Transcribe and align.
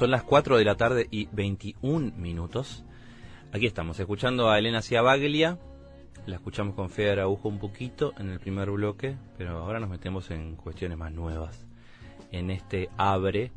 Son 0.00 0.10
las 0.10 0.22
4 0.22 0.56
de 0.56 0.64
la 0.64 0.76
tarde 0.76 1.08
y 1.10 1.28
21 1.30 2.12
minutos. 2.16 2.86
Aquí 3.52 3.66
estamos, 3.66 4.00
escuchando 4.00 4.48
a 4.48 4.58
Elena 4.58 4.80
Ciabaglia. 4.80 5.58
La 6.24 6.36
escuchamos 6.36 6.74
con 6.74 6.88
Fede 6.88 7.10
Araujo 7.10 7.50
un 7.50 7.58
poquito 7.58 8.14
en 8.16 8.30
el 8.30 8.40
primer 8.40 8.70
bloque, 8.70 9.18
pero 9.36 9.58
ahora 9.58 9.78
nos 9.78 9.90
metemos 9.90 10.30
en 10.30 10.56
cuestiones 10.56 10.96
más 10.96 11.12
nuevas. 11.12 11.66
En 12.32 12.50
este 12.50 12.88
Abre, 12.96 13.52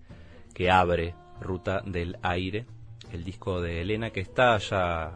que 0.54 0.70
abre 0.70 1.16
Ruta 1.40 1.82
del 1.86 2.18
Aire, 2.22 2.66
el 3.14 3.24
disco 3.24 3.62
de 3.62 3.80
Elena, 3.80 4.10
que 4.10 4.20
está 4.20 4.58
ya 4.58 5.14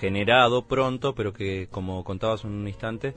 generado 0.00 0.68
pronto, 0.68 1.14
pero 1.14 1.34
que, 1.34 1.68
como 1.70 2.02
contabas 2.02 2.44
un 2.44 2.66
instante, 2.66 3.14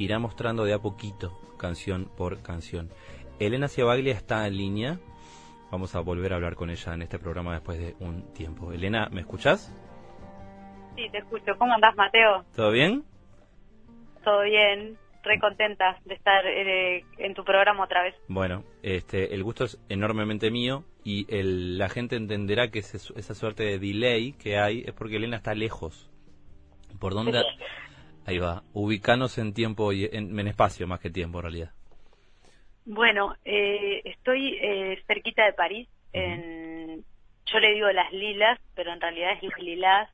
irá 0.00 0.18
mostrando 0.18 0.64
de 0.64 0.72
a 0.72 0.80
poquito, 0.80 1.38
canción 1.58 2.10
por 2.16 2.42
canción. 2.42 2.90
Elena 3.38 3.68
Ciabaglia 3.68 4.14
está 4.14 4.48
en 4.48 4.56
línea. 4.56 5.00
Vamos 5.70 5.94
a 5.94 6.00
volver 6.00 6.32
a 6.32 6.36
hablar 6.36 6.54
con 6.54 6.70
ella 6.70 6.94
en 6.94 7.02
este 7.02 7.18
programa 7.18 7.52
después 7.52 7.78
de 7.78 7.94
un 8.00 8.32
tiempo. 8.32 8.72
Elena, 8.72 9.08
¿me 9.10 9.20
escuchás? 9.20 9.74
Sí, 10.96 11.08
te 11.10 11.18
escucho. 11.18 11.52
¿Cómo 11.58 11.74
andás, 11.74 11.94
Mateo? 11.96 12.44
¿Todo 12.56 12.70
bien? 12.70 13.04
Todo 14.24 14.42
bien. 14.42 14.96
Re 15.22 15.38
contenta 15.40 16.00
de 16.04 16.14
estar 16.14 16.46
eh, 16.46 17.04
en 17.18 17.34
tu 17.34 17.44
programa 17.44 17.84
otra 17.84 18.02
vez. 18.02 18.14
Bueno, 18.28 18.64
este, 18.82 19.34
el 19.34 19.42
gusto 19.44 19.64
es 19.64 19.78
enormemente 19.88 20.50
mío 20.50 20.84
y 21.04 21.26
el, 21.34 21.76
la 21.76 21.88
gente 21.88 22.16
entenderá 22.16 22.70
que 22.70 22.78
ese- 22.78 23.12
esa 23.18 23.34
suerte 23.34 23.64
de 23.64 23.78
delay 23.78 24.32
que 24.32 24.58
hay 24.58 24.84
es 24.86 24.92
porque 24.94 25.16
Elena 25.16 25.36
está 25.36 25.54
lejos. 25.54 26.08
¿Por 26.98 27.12
dónde? 27.14 27.42
Ahí 28.26 28.38
va. 28.38 28.62
Ubicanos 28.72 29.36
en 29.38 29.52
tiempo 29.54 29.92
y 29.92 30.04
en, 30.06 30.38
en 30.38 30.48
espacio 30.48 30.86
más 30.86 31.00
que 31.00 31.10
tiempo 31.10 31.38
en 31.38 31.42
realidad. 31.42 31.72
Bueno, 32.90 33.36
eh, 33.44 34.00
estoy 34.04 34.58
eh, 34.62 35.02
cerquita 35.06 35.44
de 35.44 35.52
París. 35.52 35.88
en, 36.14 37.04
yo 37.46 37.58
le 37.60 37.74
digo 37.74 37.90
las 37.92 38.10
lilas, 38.12 38.58
pero 38.74 38.92
en 38.92 39.00
realidad 39.00 39.32
es 39.32 39.42
las 39.42 39.58
lilas. 39.58 40.10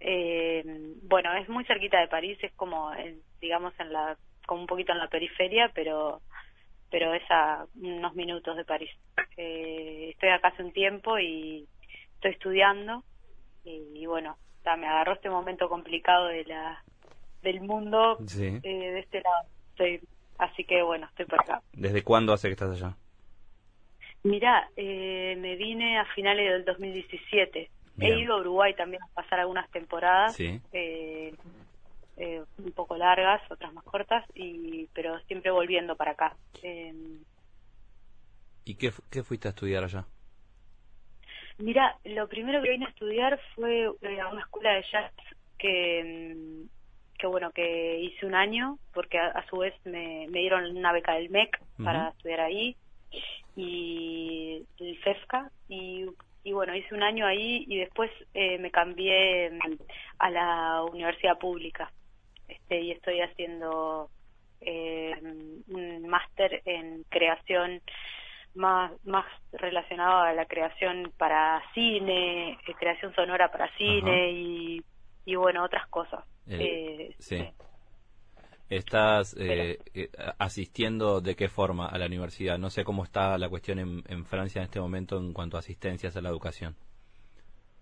Eh, 0.00 0.62
bueno, 1.02 1.32
es 1.34 1.48
muy 1.48 1.64
cerquita 1.64 1.98
de 1.98 2.08
París, 2.08 2.38
es 2.42 2.52
como, 2.54 2.92
en- 2.92 3.22
digamos, 3.40 3.72
en 3.80 3.92
la, 3.94 4.16
como 4.46 4.60
un 4.60 4.66
poquito 4.66 4.92
en 4.92 4.98
la 4.98 5.08
periferia, 5.08 5.70
pero 5.74 6.20
pero 6.90 7.12
es 7.14 7.22
a 7.30 7.66
unos 7.80 8.14
minutos 8.14 8.56
de 8.56 8.64
París. 8.64 8.90
Eh, 9.36 10.10
estoy 10.12 10.28
acá 10.28 10.48
hace 10.48 10.62
un 10.62 10.72
tiempo 10.72 11.18
y 11.18 11.66
estoy 12.14 12.30
estudiando 12.32 13.02
y, 13.64 13.82
y 13.94 14.06
bueno, 14.06 14.36
ta, 14.62 14.76
me 14.76 14.86
agarró 14.86 15.14
este 15.14 15.30
momento 15.30 15.68
complicado 15.68 16.26
de 16.26 16.44
la 16.44 16.82
del 17.42 17.60
mundo 17.62 18.18
Sí. 18.26 18.60
eh, 18.62 18.90
de 18.92 19.00
este 19.00 19.20
lado. 19.22 19.48
Estoy, 19.70 20.00
así 20.38 20.64
que 20.64 20.82
bueno, 20.82 21.06
estoy 21.06 21.26
por 21.26 21.40
acá. 21.40 21.62
¿Desde 21.72 22.02
cuándo 22.02 22.32
hace 22.32 22.48
que 22.48 22.52
estás 22.52 22.70
allá? 22.70 22.96
Mira, 24.22 24.68
eh, 24.76 25.36
me 25.38 25.56
vine 25.56 25.98
a 25.98 26.04
finales 26.14 26.50
del 26.52 26.64
2017. 26.64 27.70
Bien. 27.94 28.12
He 28.12 28.20
ido 28.20 28.34
a 28.34 28.40
Uruguay 28.40 28.74
también 28.74 29.02
a 29.02 29.08
pasar 29.14 29.40
algunas 29.40 29.70
temporadas, 29.70 30.34
Sí. 30.34 30.60
eh, 30.72 31.34
eh, 32.16 32.42
un 32.58 32.72
poco 32.72 32.96
largas, 32.96 33.40
otras 33.50 33.72
más 33.72 33.84
cortas, 33.84 34.24
y 34.34 34.88
pero 34.94 35.18
siempre 35.20 35.50
volviendo 35.50 35.96
para 35.96 36.12
acá. 36.12 36.36
Eh, 36.62 36.92
¿Y 38.64 38.74
qué, 38.74 38.90
qué 39.10 39.22
fuiste 39.22 39.48
a 39.48 39.50
estudiar 39.50 39.84
allá? 39.84 40.04
Mira, 41.58 41.96
lo 42.04 42.28
primero 42.28 42.60
que 42.62 42.70
vine 42.70 42.86
a 42.86 42.90
estudiar 42.90 43.40
fue 43.54 43.90
eh, 44.02 44.20
a 44.20 44.28
una 44.28 44.40
escuela 44.42 44.72
de 44.74 44.84
jazz 44.90 45.12
que, 45.58 46.34
mm, 46.36 46.68
que 47.16 47.26
bueno, 47.26 47.50
que 47.50 48.00
hice 48.00 48.26
un 48.26 48.34
año, 48.34 48.78
porque 48.92 49.18
a, 49.18 49.28
a 49.28 49.46
su 49.48 49.58
vez 49.58 49.74
me, 49.84 50.26
me 50.30 50.40
dieron 50.40 50.76
una 50.76 50.92
beca 50.92 51.14
del 51.14 51.30
MEC 51.30 51.58
para 51.82 52.08
estudiar 52.08 52.40
ahí, 52.40 52.76
y 53.56 54.62
el 54.78 54.98
FEFCA, 54.98 55.50
y, 55.68 56.06
y 56.44 56.52
bueno, 56.52 56.74
hice 56.74 56.94
un 56.94 57.02
año 57.02 57.26
ahí 57.26 57.64
y 57.68 57.78
después 57.78 58.10
eh, 58.34 58.58
me 58.58 58.70
cambié 58.70 59.50
a 60.18 60.30
la 60.30 60.82
universidad 60.84 61.38
pública, 61.38 61.90
este, 62.48 62.80
y 62.80 62.92
estoy 62.92 63.20
haciendo 63.20 64.10
eh, 64.60 65.14
un 65.68 66.08
máster 66.08 66.62
en 66.64 67.04
creación 67.08 67.82
más, 68.54 68.92
más 69.04 69.26
relacionado 69.52 70.22
a 70.22 70.32
la 70.32 70.46
creación 70.46 71.12
para 71.18 71.62
cine, 71.74 72.52
eh, 72.52 72.74
creación 72.78 73.14
sonora 73.14 73.50
para 73.50 73.68
cine 73.76 74.30
y, 74.30 74.82
y 75.26 75.34
bueno, 75.34 75.62
otras 75.64 75.86
cosas. 75.88 76.24
El- 76.46 76.60
Eh, 76.62 77.14
sí. 77.18 77.44
¿Estás 78.68 79.36
eh, 79.38 79.78
eh, 79.94 80.08
asistiendo 80.38 81.20
de 81.20 81.36
qué 81.36 81.48
forma 81.48 81.86
a 81.86 81.98
la 81.98 82.06
universidad? 82.06 82.58
No 82.58 82.68
sé 82.70 82.82
cómo 82.82 83.04
está 83.04 83.38
la 83.38 83.48
cuestión 83.48 83.78
en, 83.78 84.02
en 84.08 84.24
Francia 84.24 84.58
en 84.60 84.64
este 84.64 84.80
momento 84.80 85.18
en 85.18 85.32
cuanto 85.32 85.56
a 85.56 85.60
asistencias 85.60 86.16
a 86.16 86.20
la 86.20 86.30
educación. 86.30 86.74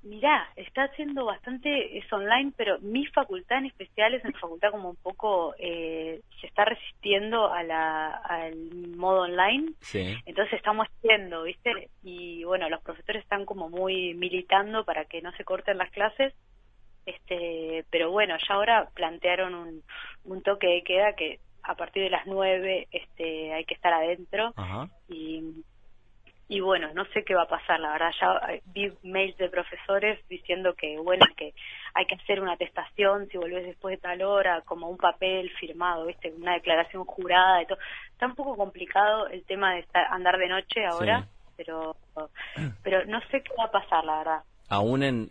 Mirá, 0.03 0.47
está 0.57 0.83
haciendo 0.85 1.25
bastante, 1.25 1.97
es 1.97 2.13
online, 2.13 2.53
pero 2.59 2.79
mi 2.81 3.07
facultad 3.07 3.57
en 3.57 3.65
especial 3.67 4.13
es 4.13 4.23
una 4.23 4.39
facultad 4.39 4.71
como 4.73 4.91
un 4.91 4.97
poco, 4.97 5.55
eh, 5.59 6.21
se 6.43 6.47
está 6.47 6.67
resistiendo 6.67 7.51
a 7.51 7.63
la, 7.63 8.09
al 8.17 8.55
modo 8.99 9.23
online, 9.23 9.73
Sí. 9.81 10.15
entonces 10.27 10.53
estamos 10.53 10.87
yendo, 11.01 11.45
¿viste? 11.45 11.89
Y 12.03 12.45
bueno, 12.45 12.69
los 12.69 12.83
profesores 12.83 13.23
están 13.23 13.47
como 13.47 13.71
muy 13.71 14.13
militando 14.13 14.85
para 14.85 15.07
que 15.07 15.23
no 15.23 15.33
se 15.39 15.45
corten 15.45 15.79
las 15.79 15.91
clases, 15.91 16.35
este, 17.07 17.85
pero 17.91 18.11
bueno, 18.11 18.37
ya 18.39 18.55
ahora 18.55 18.89
plantearon 18.95 19.55
un, 19.55 19.83
un 20.25 20.43
toque 20.43 20.67
de 20.67 20.83
queda 20.83 21.15
que 21.15 21.41
a 21.63 21.75
partir 21.75 22.03
de 22.03 22.11
las 22.11 22.27
nueve 22.27 22.89
este, 22.91 23.53
hay 23.55 23.65
que 23.65 23.75
estar 23.75 23.93
adentro 23.93 24.53
Ajá. 24.57 24.89
y, 25.09 25.63
y 26.47 26.61
bueno, 26.61 26.93
no 26.93 27.07
sé 27.07 27.25
qué 27.25 27.35
va 27.35 27.45
a 27.45 27.49
pasar, 27.49 27.81
la 27.81 27.93
verdad, 27.93 28.11
ya 28.21 28.53
eh, 28.53 28.63
vi 28.67 28.93
mails 29.03 29.37
de 29.39 29.49
profesores 29.49 30.21
diciendo 30.29 30.75
que 30.75 30.99
bueno, 30.99 31.25
que 31.37 31.55
hay 31.95 32.05
que 32.07 32.17
hacer 32.17 32.41
una 32.41 32.53
atestación 32.53 33.29
si 33.29 33.39
volvés 33.39 33.65
después 33.65 33.97
de 33.97 34.03
tal 34.03 34.21
hora, 34.23 34.61
como 34.63 34.89
un 34.91 34.99
papel 34.99 35.51
firmado, 35.59 36.05
¿viste? 36.07 36.33
Una 36.33 36.53
declaración 36.55 37.05
jurada 37.05 37.63
y 37.63 37.67
todo. 37.67 37.79
Está 38.13 38.27
un 38.27 38.35
poco 38.35 38.57
complicado 38.57 39.29
el 39.29 39.45
tema 39.47 39.73
de 39.75 39.81
estar, 39.81 40.07
andar 40.11 40.37
de 40.39 40.49
noche 40.49 40.85
ahora, 40.85 41.23
Sí. 41.23 41.29
pero 41.57 41.97
pero 42.83 43.05
no 43.07 43.21
sé 43.31 43.43
qué 43.43 43.53
va 43.59 43.65
a 43.65 43.71
pasar, 43.71 44.05
la 44.05 44.19
verdad. 44.19 44.43
Aún 44.69 45.03
en, 45.03 45.29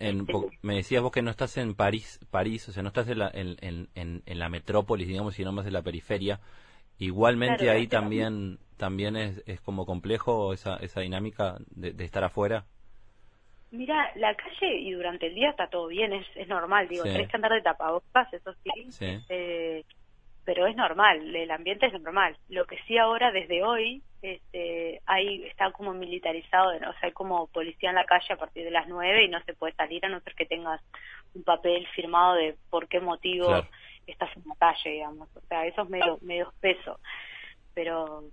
me 0.62 0.76
decías 0.76 1.02
vos 1.02 1.12
que 1.12 1.22
no 1.24 1.32
estás 1.32 1.58
en 1.58 1.74
París, 1.74 2.20
París, 2.30 2.68
o 2.70 2.72
sea, 2.72 2.84
no 2.84 2.90
estás 2.90 3.08
en 3.10 3.20
la, 3.20 3.32
en, 3.34 3.58
en, 3.62 3.90
en- 3.96 4.22
en 4.26 4.40
la 4.40 4.48
metrópolis, 4.50 5.08
digamos, 5.08 5.34
sino 5.36 5.52
más 5.52 5.66
en 5.66 5.74
la 5.74 5.82
periferia. 5.82 6.40
Igualmente 7.00 7.64
Claro, 7.64 7.80
ahí 7.80 7.88
claro. 7.88 8.04
también 8.04 8.60
también 8.78 9.16
es, 9.16 9.42
es 9.48 9.62
como 9.62 9.86
complejo 9.86 10.54
esa, 10.54 10.76
esa 10.78 11.02
dinámica 11.02 11.58
de, 11.72 11.94
de 11.94 12.04
estar 12.06 12.24
afuera. 12.24 12.66
Mira, 13.72 14.12
la 14.16 14.36
calle 14.36 14.78
y 14.82 14.92
durante 14.92 15.28
el 15.28 15.36
día 15.36 15.50
está 15.50 15.68
todo 15.68 15.88
bien, 15.88 16.14
es, 16.14 16.28
es 16.36 16.48
normal, 16.48 16.88
digo, 16.88 17.04
Sí. 17.04 17.10
tenés 17.10 17.28
que 17.28 17.36
andar 17.38 17.54
de 17.54 17.62
tapabocas, 17.62 18.32
eso 18.34 18.54
sí, 18.64 18.70
Sí. 18.92 19.18
eh, 19.30 19.84
pero 20.46 20.68
es 20.68 20.76
normal, 20.76 21.36
el 21.36 21.52
ambiente 21.52 21.86
es 21.88 21.94
normal. 22.02 22.36
Lo 22.50 22.66
que 22.66 22.78
sí 22.88 22.98
ahora, 22.98 23.32
desde 23.32 23.64
hoy, 23.64 24.02
este, 24.22 25.02
ahí 25.06 25.44
está 25.46 25.72
como 25.72 25.94
militarizado, 25.94 26.78
¿no? 26.80 26.90
o 26.90 26.94
sea, 26.94 27.04
hay 27.08 27.12
como 27.12 27.48
policía 27.48 27.90
en 27.90 27.96
la 27.96 28.06
calle 28.06 28.34
a 28.34 28.38
partir 28.38 28.64
de 28.64 28.72
las 28.72 28.88
nueve 28.88 29.24
y 29.24 29.30
no 29.30 29.42
se 29.44 29.54
puede 29.54 29.74
salir 29.74 30.06
a 30.06 30.10
no 30.10 30.20
ser 30.22 30.34
que 30.36 30.46
tengas 30.46 30.82
un 31.34 31.44
papel 31.44 31.88
firmado 31.96 32.36
de 32.36 32.56
por 32.70 32.88
qué 32.88 33.00
motivo 33.00 33.48
Claro. 33.48 33.68
estás 34.08 34.36
en 34.38 34.44
la 34.48 34.56
calle, 34.56 34.90
digamos. 34.92 35.30
O 35.36 35.42
sea, 35.48 35.66
eso 35.66 35.82
es 35.84 35.90
medio, 35.90 36.18
medio 36.22 36.50
espeso. 36.50 37.00
Pero, 37.74 38.24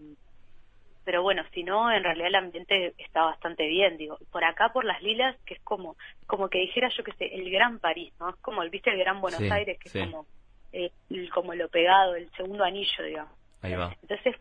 pero 1.05 1.23
bueno, 1.23 1.43
si 1.55 1.65
no, 1.65 1.91
en 1.91 2.03
realidad 2.05 2.29
el 2.29 2.35
ambiente 2.35 2.93
está 2.99 3.23
bastante 3.23 3.67
bien, 3.67 3.97
digo. 3.97 4.19
Por 4.31 4.45
acá, 4.45 4.69
por 4.73 4.85
las 4.85 5.03
lilas, 5.03 5.37
que 5.47 5.55
es 5.55 5.61
como, 5.63 5.97
como 6.27 6.49
que 6.49 6.59
dijera 6.59 6.89
yo 6.91 7.03
que 7.03 7.13
sé, 7.13 7.35
el 7.35 7.51
Gran 7.51 7.79
París, 7.79 8.13
¿no? 8.21 8.29
Es 8.31 8.37
como, 8.37 8.63
el 8.63 8.71
viste, 8.71 8.91
el 8.91 8.99
Gran 8.99 9.21
Buenos 9.21 9.41
Sí, 9.41 9.49
Aires, 9.51 9.79
que 9.79 9.89
sí. 9.89 9.99
es 9.99 10.05
como, 10.07 10.27
eh, 10.73 10.91
el- 11.11 11.31
como 11.31 11.55
lo 11.55 11.69
pegado, 11.69 12.15
el 12.15 12.31
segundo 12.33 12.65
anillo, 12.65 13.05
digamos. 13.05 13.33
Ahí 13.63 13.75
va. 13.75 13.95
Entonces 14.03 14.37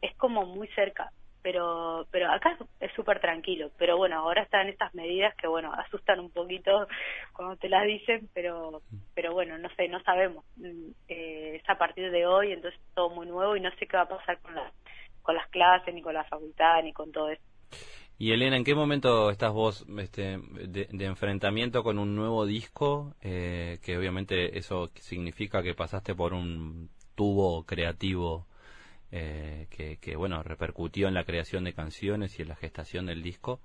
es 0.00 0.14
como 0.16 0.44
muy 0.46 0.68
cerca, 0.68 1.10
pero 1.42 2.06
pero 2.10 2.30
acá 2.30 2.56
es 2.80 2.92
súper 2.92 3.20
tranquilo. 3.20 3.70
Pero 3.78 3.96
bueno, 3.96 4.18
ahora 4.18 4.42
están 4.42 4.68
estas 4.68 4.94
medidas 4.94 5.34
que 5.36 5.46
bueno 5.46 5.72
asustan 5.72 6.20
un 6.20 6.30
poquito 6.30 6.86
cuando 7.34 7.56
te 7.56 7.68
las 7.68 7.86
dicen, 7.86 8.28
pero 8.34 8.82
pero 9.14 9.32
bueno 9.32 9.56
no 9.58 9.68
sé, 9.76 9.88
no 9.88 10.00
sabemos. 10.02 10.44
Mm, 10.56 10.90
eh, 11.08 11.56
es 11.56 11.68
a 11.68 11.76
partir 11.78 12.10
de 12.10 12.26
hoy, 12.26 12.52
entonces 12.52 12.80
todo 12.94 13.10
muy 13.10 13.26
nuevo 13.26 13.56
y 13.56 13.60
no 13.60 13.70
sé 13.76 13.86
qué 13.86 13.96
va 13.96 14.04
a 14.04 14.08
pasar 14.08 14.38
con 14.40 14.54
las 14.54 14.72
con 15.22 15.34
las 15.36 15.48
clases 15.48 15.94
ni 15.94 16.02
con 16.02 16.14
la 16.14 16.24
facultad 16.24 16.82
ni 16.82 16.92
con 16.92 17.10
todo 17.12 17.30
eso. 17.30 17.42
Y 18.16 18.30
Elena, 18.30 18.56
¿en 18.56 18.64
qué 18.64 18.74
momento 18.76 19.30
estás 19.30 19.52
vos 19.52 19.84
este, 19.98 20.38
de, 20.38 21.04
enfrentamiento 21.04 21.82
con 21.82 21.98
un 21.98 22.14
nuevo 22.14 22.46
disco? 22.46 23.14
Eh, 23.22 23.78
que 23.82 23.98
obviamente 23.98 24.56
eso 24.56 24.90
significa 24.94 25.62
que 25.62 25.74
pasaste 25.74 26.14
por 26.14 26.32
un 26.32 26.90
tubo 27.16 27.64
creativo 27.64 28.46
eh, 29.10 29.66
que, 29.70 29.96
que, 29.98 30.14
bueno, 30.16 30.42
repercutió 30.44 31.08
en 31.08 31.14
la 31.14 31.24
creación 31.24 31.64
de 31.64 31.74
canciones 31.74 32.38
y 32.38 32.42
en 32.42 32.48
la 32.48 32.56
gestación 32.56 33.06
del 33.06 33.22
disco. 33.22 33.60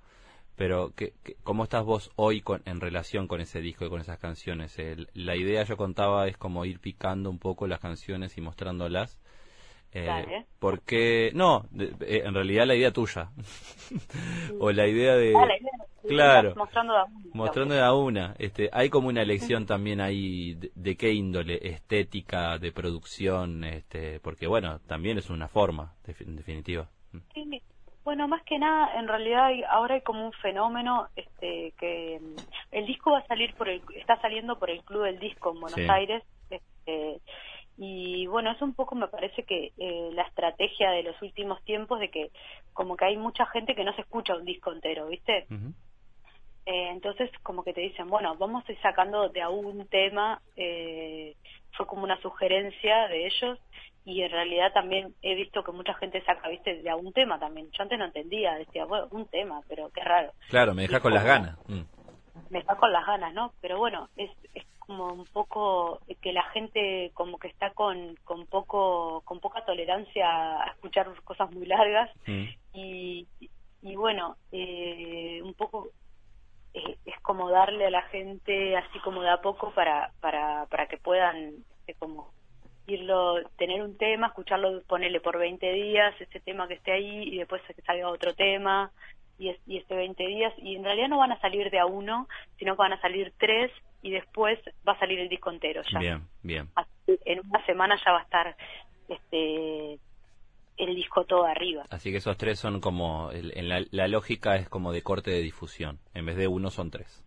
Pero, 0.56 0.92
¿qué, 0.96 1.14
cómo 1.44 1.64
estás 1.64 1.84
vos 1.84 2.10
hoy 2.16 2.42
con, 2.42 2.62
en 2.66 2.80
relación 2.80 3.28
con 3.28 3.40
ese 3.40 3.60
disco 3.60 3.86
y 3.86 3.88
con 3.88 4.00
esas 4.00 4.18
canciones? 4.18 4.76
La 5.14 5.36
idea, 5.36 5.62
yo 5.62 5.76
contaba, 5.76 6.26
es 6.26 6.36
como 6.36 6.64
ir 6.64 6.80
picando 6.80 7.30
un 7.30 7.38
poco 7.38 7.68
las 7.68 7.80
canciones 7.80 8.36
y 8.36 8.40
mostrándolas. 8.40 9.18
Eh, 9.92 10.04
Dale. 10.04 10.46
porque, 10.60 11.32
no, 11.34 11.66
de- 11.70 11.92
eh, 12.06 12.22
en 12.24 12.32
realidad 12.34 12.66
la 12.66 12.74
idea 12.76 12.92
tuya. 12.92 13.30
o 14.60 14.70
la 14.70 14.86
idea 14.86 15.16
de... 15.16 15.34
Ah, 15.36 15.46
la 15.46 15.56
idea- 15.56 15.70
claro. 16.06 16.54
Mostrando 16.56 16.92
de 16.94 16.98
a 17.00 17.04
una. 17.04 17.20
Mostrando 17.34 17.74
de 17.74 17.80
a 17.82 17.92
una. 17.92 18.34
Este, 18.38 18.70
hay 18.72 18.88
como 18.88 19.08
una 19.08 19.22
elección 19.22 19.66
también 19.66 20.00
ahí 20.00 20.54
de, 20.74 20.96
qué 20.96 21.12
índole, 21.12 21.58
estética, 21.62 22.58
de 22.58 22.72
producción, 22.72 23.64
este, 23.64 24.20
porque 24.20 24.46
bueno, 24.46 24.78
también 24.86 25.18
es 25.18 25.28
una 25.30 25.48
forma, 25.48 25.94
en 26.06 26.36
definitiva. 26.36 26.88
Sí, 27.34 27.62
bueno, 28.04 28.26
más 28.28 28.42
que 28.44 28.58
nada, 28.58 28.98
en 28.98 29.06
realidad 29.08 29.50
ahora 29.70 29.96
hay 29.96 30.00
como 30.00 30.24
un 30.24 30.32
fenómeno 30.32 31.08
este, 31.16 31.74
que 31.78 32.18
mm, 32.20 32.36
el 32.72 32.86
disco 32.86 33.10
va 33.12 33.18
a 33.18 33.26
salir 33.26 33.54
por 33.54 33.68
el, 33.68 33.82
está 33.94 34.20
saliendo 34.20 34.58
por 34.58 34.70
el 34.70 34.82
Club 34.84 35.04
del 35.04 35.18
Disco 35.18 35.52
en 35.52 35.60
Buenos 35.60 35.90
Aires. 35.90 36.22
Este, 36.48 37.20
y 37.82 38.26
bueno, 38.26 38.50
es 38.50 38.60
un 38.60 38.74
poco, 38.74 38.94
me 38.94 39.08
parece 39.08 39.44
que 39.44 39.72
eh, 39.78 40.10
la 40.12 40.24
estrategia 40.24 40.90
de 40.90 41.02
los 41.02 41.20
últimos 41.22 41.64
tiempos 41.64 41.98
de 41.98 42.10
que 42.10 42.30
como 42.74 42.94
que 42.94 43.06
hay 43.06 43.16
mucha 43.16 43.46
gente 43.46 43.74
que 43.74 43.84
no 43.84 43.94
se 43.94 44.02
escucha 44.02 44.36
un 44.36 44.44
disco 44.44 44.70
entero, 44.70 45.06
¿viste? 45.06 45.46
eh, 46.66 46.90
entonces 46.90 47.30
como 47.42 47.64
que 47.64 47.72
te 47.72 47.80
dicen, 47.80 48.10
bueno, 48.10 48.36
vamos 48.36 48.68
a 48.68 48.72
ir 48.72 48.78
sacando 48.82 49.30
de 49.30 49.40
a 49.40 49.48
un 49.48 49.86
tema, 49.86 50.42
eh, 50.56 51.36
fue 51.72 51.86
como 51.86 52.04
una 52.04 52.20
sugerencia 52.20 53.08
de 53.08 53.26
ellos 53.26 53.58
y 54.04 54.20
en 54.20 54.30
realidad 54.30 54.74
también 54.74 55.14
he 55.22 55.34
visto 55.34 55.64
que 55.64 55.72
mucha 55.72 55.94
gente 55.94 56.22
saca, 56.26 56.50
viste, 56.50 56.82
de 56.82 56.90
algún 56.90 57.14
tema 57.14 57.38
también. 57.38 57.70
Yo 57.70 57.82
antes 57.82 57.98
no 57.98 58.04
entendía, 58.04 58.56
decía, 58.56 58.84
bueno, 58.84 59.08
un 59.10 59.26
tema, 59.28 59.62
pero 59.66 59.88
qué 59.88 60.04
raro. 60.04 60.32
Claro, 60.50 60.74
me 60.74 60.82
deja 60.82 61.00
con 61.00 61.14
las 61.14 61.24
ganas. 61.24 61.56
Mm. 61.66 61.80
Me 62.50 62.58
deja 62.58 62.76
con 62.76 62.92
las 62.92 63.06
ganas, 63.06 63.32
¿no? 63.32 63.54
Pero 63.62 63.78
bueno, 63.78 64.10
es, 64.16 64.30
es 64.52 64.66
como 64.90 65.12
un 65.12 65.24
poco 65.26 66.00
que 66.20 66.32
la 66.32 66.42
gente 66.50 67.12
como 67.14 67.38
que 67.38 67.46
está 67.46 67.70
con, 67.70 68.16
con 68.24 68.44
poco 68.46 69.22
con 69.24 69.38
poca 69.38 69.64
tolerancia 69.64 70.26
a 70.62 70.70
escuchar 70.70 71.06
cosas 71.22 71.48
muy 71.52 71.64
largas 71.64 72.10
mm. 72.26 72.44
y, 72.74 73.28
y 73.82 73.94
bueno, 73.94 74.36
eh, 74.50 75.40
un 75.44 75.54
poco 75.54 75.90
eh, 76.74 76.96
es 77.06 77.20
como 77.20 77.50
darle 77.50 77.86
a 77.86 77.90
la 77.90 78.02
gente 78.08 78.76
así 78.76 78.98
como 79.04 79.22
de 79.22 79.30
a 79.30 79.40
poco 79.40 79.70
para, 79.70 80.10
para, 80.20 80.66
para 80.66 80.88
que 80.88 80.96
puedan 80.96 81.54
este, 81.78 81.94
como 81.94 82.32
irlo, 82.88 83.36
tener 83.58 83.84
un 83.84 83.96
tema, 83.96 84.26
escucharlo, 84.26 84.82
ponerle 84.88 85.20
por 85.20 85.38
20 85.38 85.72
días 85.72 86.20
ese 86.20 86.40
tema 86.40 86.66
que 86.66 86.74
esté 86.74 86.90
ahí 86.90 87.28
y 87.28 87.38
después 87.38 87.62
que 87.62 87.80
salga 87.82 88.08
otro 88.08 88.34
tema 88.34 88.90
y, 89.40 89.56
y 89.66 89.78
este 89.78 89.94
20 89.94 90.26
días 90.26 90.52
y 90.58 90.76
en 90.76 90.84
realidad 90.84 91.08
no 91.08 91.18
van 91.18 91.32
a 91.32 91.40
salir 91.40 91.70
de 91.70 91.78
a 91.78 91.86
uno, 91.86 92.28
sino 92.58 92.76
que 92.76 92.82
van 92.82 92.92
a 92.92 93.00
salir 93.00 93.32
tres 93.38 93.72
y 94.02 94.10
después 94.10 94.58
va 94.86 94.92
a 94.92 94.98
salir 94.98 95.18
el 95.18 95.28
disco 95.28 95.50
entero 95.50 95.82
ya. 95.90 95.98
Bien, 95.98 96.28
bien. 96.42 96.68
en 97.06 97.40
una 97.40 97.64
semana 97.64 97.98
ya 98.04 98.12
va 98.12 98.20
a 98.20 98.22
estar 98.22 98.56
este 99.08 99.98
el 100.76 100.94
disco 100.94 101.24
todo 101.24 101.44
arriba. 101.44 101.84
Así 101.90 102.10
que 102.10 102.18
esos 102.18 102.36
tres 102.36 102.58
son 102.58 102.80
como, 102.80 103.30
en 103.32 103.68
la, 103.68 103.84
la, 103.90 104.08
lógica 104.08 104.56
es 104.56 104.68
como 104.68 104.92
de 104.92 105.02
corte 105.02 105.30
de 105.30 105.42
difusión, 105.42 105.98
en 106.14 106.24
vez 106.24 106.36
de 106.36 106.48
uno 106.48 106.70
son 106.70 106.90
tres. 106.90 107.22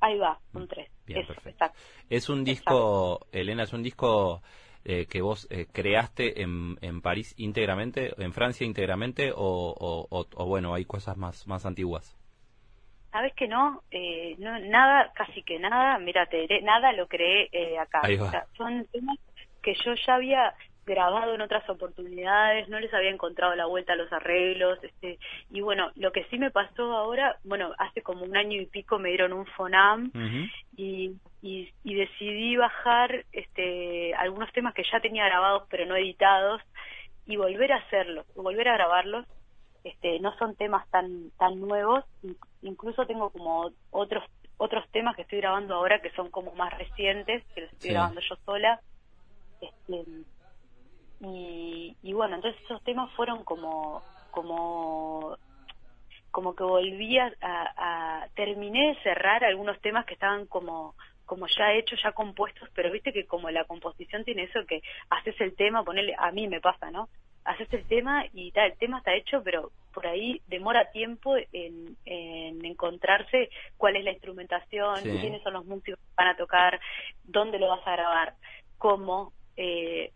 Ahí 0.00 0.18
va, 0.18 0.38
son 0.52 0.64
mm, 0.64 0.68
tres. 0.68 0.90
Bien, 1.06 1.26
perfecto. 1.26 1.66
Es 2.08 2.30
un 2.30 2.42
disco, 2.42 3.26
Elena, 3.32 3.64
es 3.64 3.72
un 3.74 3.82
disco 3.82 4.42
eh, 4.84 5.06
que 5.06 5.22
vos 5.22 5.46
eh, 5.50 5.66
creaste 5.72 6.42
en, 6.42 6.76
en, 6.82 7.00
París 7.00 7.34
íntegramente, 7.38 8.12
en 8.22 8.32
Francia 8.32 8.66
íntegramente, 8.66 9.32
o, 9.34 10.06
o, 10.10 10.46
bueno, 10.46 10.74
hay 10.74 10.84
cosas 10.84 11.16
más, 11.16 11.46
más 11.46 11.64
antiguas? 11.64 12.16
Sabes 13.10 13.32
que 13.34 13.48
no, 13.48 13.82
eh, 13.90 14.34
no, 14.38 14.58
nada, 14.58 15.12
casi 15.14 15.42
que 15.42 15.58
nada, 15.58 15.98
mírate, 15.98 16.46
nada 16.62 16.92
lo 16.92 17.06
creé 17.06 17.48
acá. 17.78 18.02
son 18.56 18.86
temas 18.92 19.18
que 19.62 19.74
yo 19.84 19.94
ya 20.06 20.16
había 20.16 20.54
grabado 20.84 21.34
en 21.34 21.40
otras 21.40 21.68
oportunidades, 21.68 22.68
no 22.68 22.78
les 22.80 22.92
había 22.92 23.10
encontrado 23.10 23.54
la 23.54 23.66
vuelta 23.66 23.94
a 23.94 23.96
los 23.96 24.12
arreglos, 24.12 24.78
este, 24.82 25.18
y 25.50 25.60
bueno, 25.60 25.90
lo 25.96 26.12
que 26.12 26.24
sí 26.24 26.38
me 26.38 26.50
pasó 26.50 26.92
ahora, 26.92 27.38
bueno, 27.44 27.72
hace 27.78 28.02
como 28.02 28.24
un 28.24 28.36
año 28.36 28.60
y 28.60 28.66
pico 28.66 28.98
me 28.98 29.10
dieron 29.10 29.32
un 29.32 29.46
Fonam 29.46 30.10
y, 30.76 31.12
y, 31.42 31.94
decidí 31.94 32.56
bajar 32.56 33.24
este, 33.32 34.14
algunos 34.14 34.52
temas 34.52 34.74
que 34.74 34.84
ya 34.90 35.00
tenía 35.00 35.26
grabados 35.26 35.64
pero 35.70 35.86
no 35.86 35.96
editados 35.96 36.60
y 37.26 37.36
volver 37.36 37.72
a 37.72 37.76
hacerlos, 37.76 38.26
volver 38.34 38.68
a 38.68 38.74
grabarlos. 38.74 39.26
Este, 39.82 40.18
no 40.18 40.34
son 40.38 40.56
temas 40.56 40.88
tan 40.88 41.30
tan 41.38 41.60
nuevos, 41.60 42.04
incluso 42.62 43.06
tengo 43.06 43.28
como 43.28 43.70
otros 43.90 44.24
otros 44.56 44.88
temas 44.90 45.14
que 45.14 45.22
estoy 45.22 45.40
grabando 45.40 45.74
ahora 45.74 46.00
que 46.00 46.10
son 46.12 46.30
como 46.30 46.54
más 46.54 46.72
recientes, 46.78 47.44
que 47.54 47.62
los 47.62 47.72
estoy 47.72 47.90
grabando 47.90 48.20
yo 48.20 48.36
sola. 48.46 48.80
Este, 49.60 50.04
y, 51.20 51.96
y 52.02 52.12
bueno, 52.12 52.36
entonces 52.36 52.60
esos 52.64 52.82
temas 52.84 53.10
fueron 53.12 53.44
como, 53.44 54.02
como 54.30 55.36
como 56.30 56.56
que 56.56 56.64
volví 56.64 57.16
a, 57.16 57.32
a, 57.40 58.26
terminé 58.34 58.88
de 58.88 59.02
cerrar 59.04 59.44
algunos 59.44 59.80
temas 59.80 60.04
que 60.04 60.14
estaban 60.14 60.46
como 60.46 60.96
como 61.26 61.46
ya 61.46 61.72
hechos, 61.72 62.00
ya 62.02 62.12
compuestos, 62.12 62.68
pero 62.74 62.90
viste 62.90 63.12
que 63.12 63.24
como 63.24 63.50
la 63.50 63.64
composición 63.64 64.24
tiene 64.24 64.42
eso 64.42 64.66
que 64.66 64.82
haces 65.10 65.40
el 65.40 65.54
tema, 65.54 65.84
ponerle, 65.84 66.14
a 66.18 66.30
mí 66.32 66.48
me 66.48 66.60
pasa, 66.60 66.90
¿no? 66.90 67.08
Haces 67.44 67.72
el 67.72 67.86
tema 67.86 68.24
y 68.32 68.50
tal, 68.52 68.72
el 68.72 68.78
tema 68.78 68.98
está 68.98 69.14
hecho, 69.14 69.42
pero 69.42 69.70
por 69.92 70.06
ahí 70.06 70.40
demora 70.48 70.90
tiempo 70.90 71.36
en, 71.52 71.96
en 72.04 72.64
encontrarse 72.64 73.48
cuál 73.76 73.96
es 73.96 74.04
la 74.04 74.12
instrumentación, 74.12 75.02
quiénes 75.02 75.42
son 75.42 75.54
los 75.54 75.64
músicos 75.64 76.00
que 76.00 76.14
van 76.16 76.28
a 76.28 76.36
tocar, 76.36 76.80
dónde 77.22 77.58
lo 77.58 77.68
vas 77.68 77.86
a 77.86 77.92
grabar, 77.92 78.34
cómo, 78.78 79.32
eh, 79.56 80.10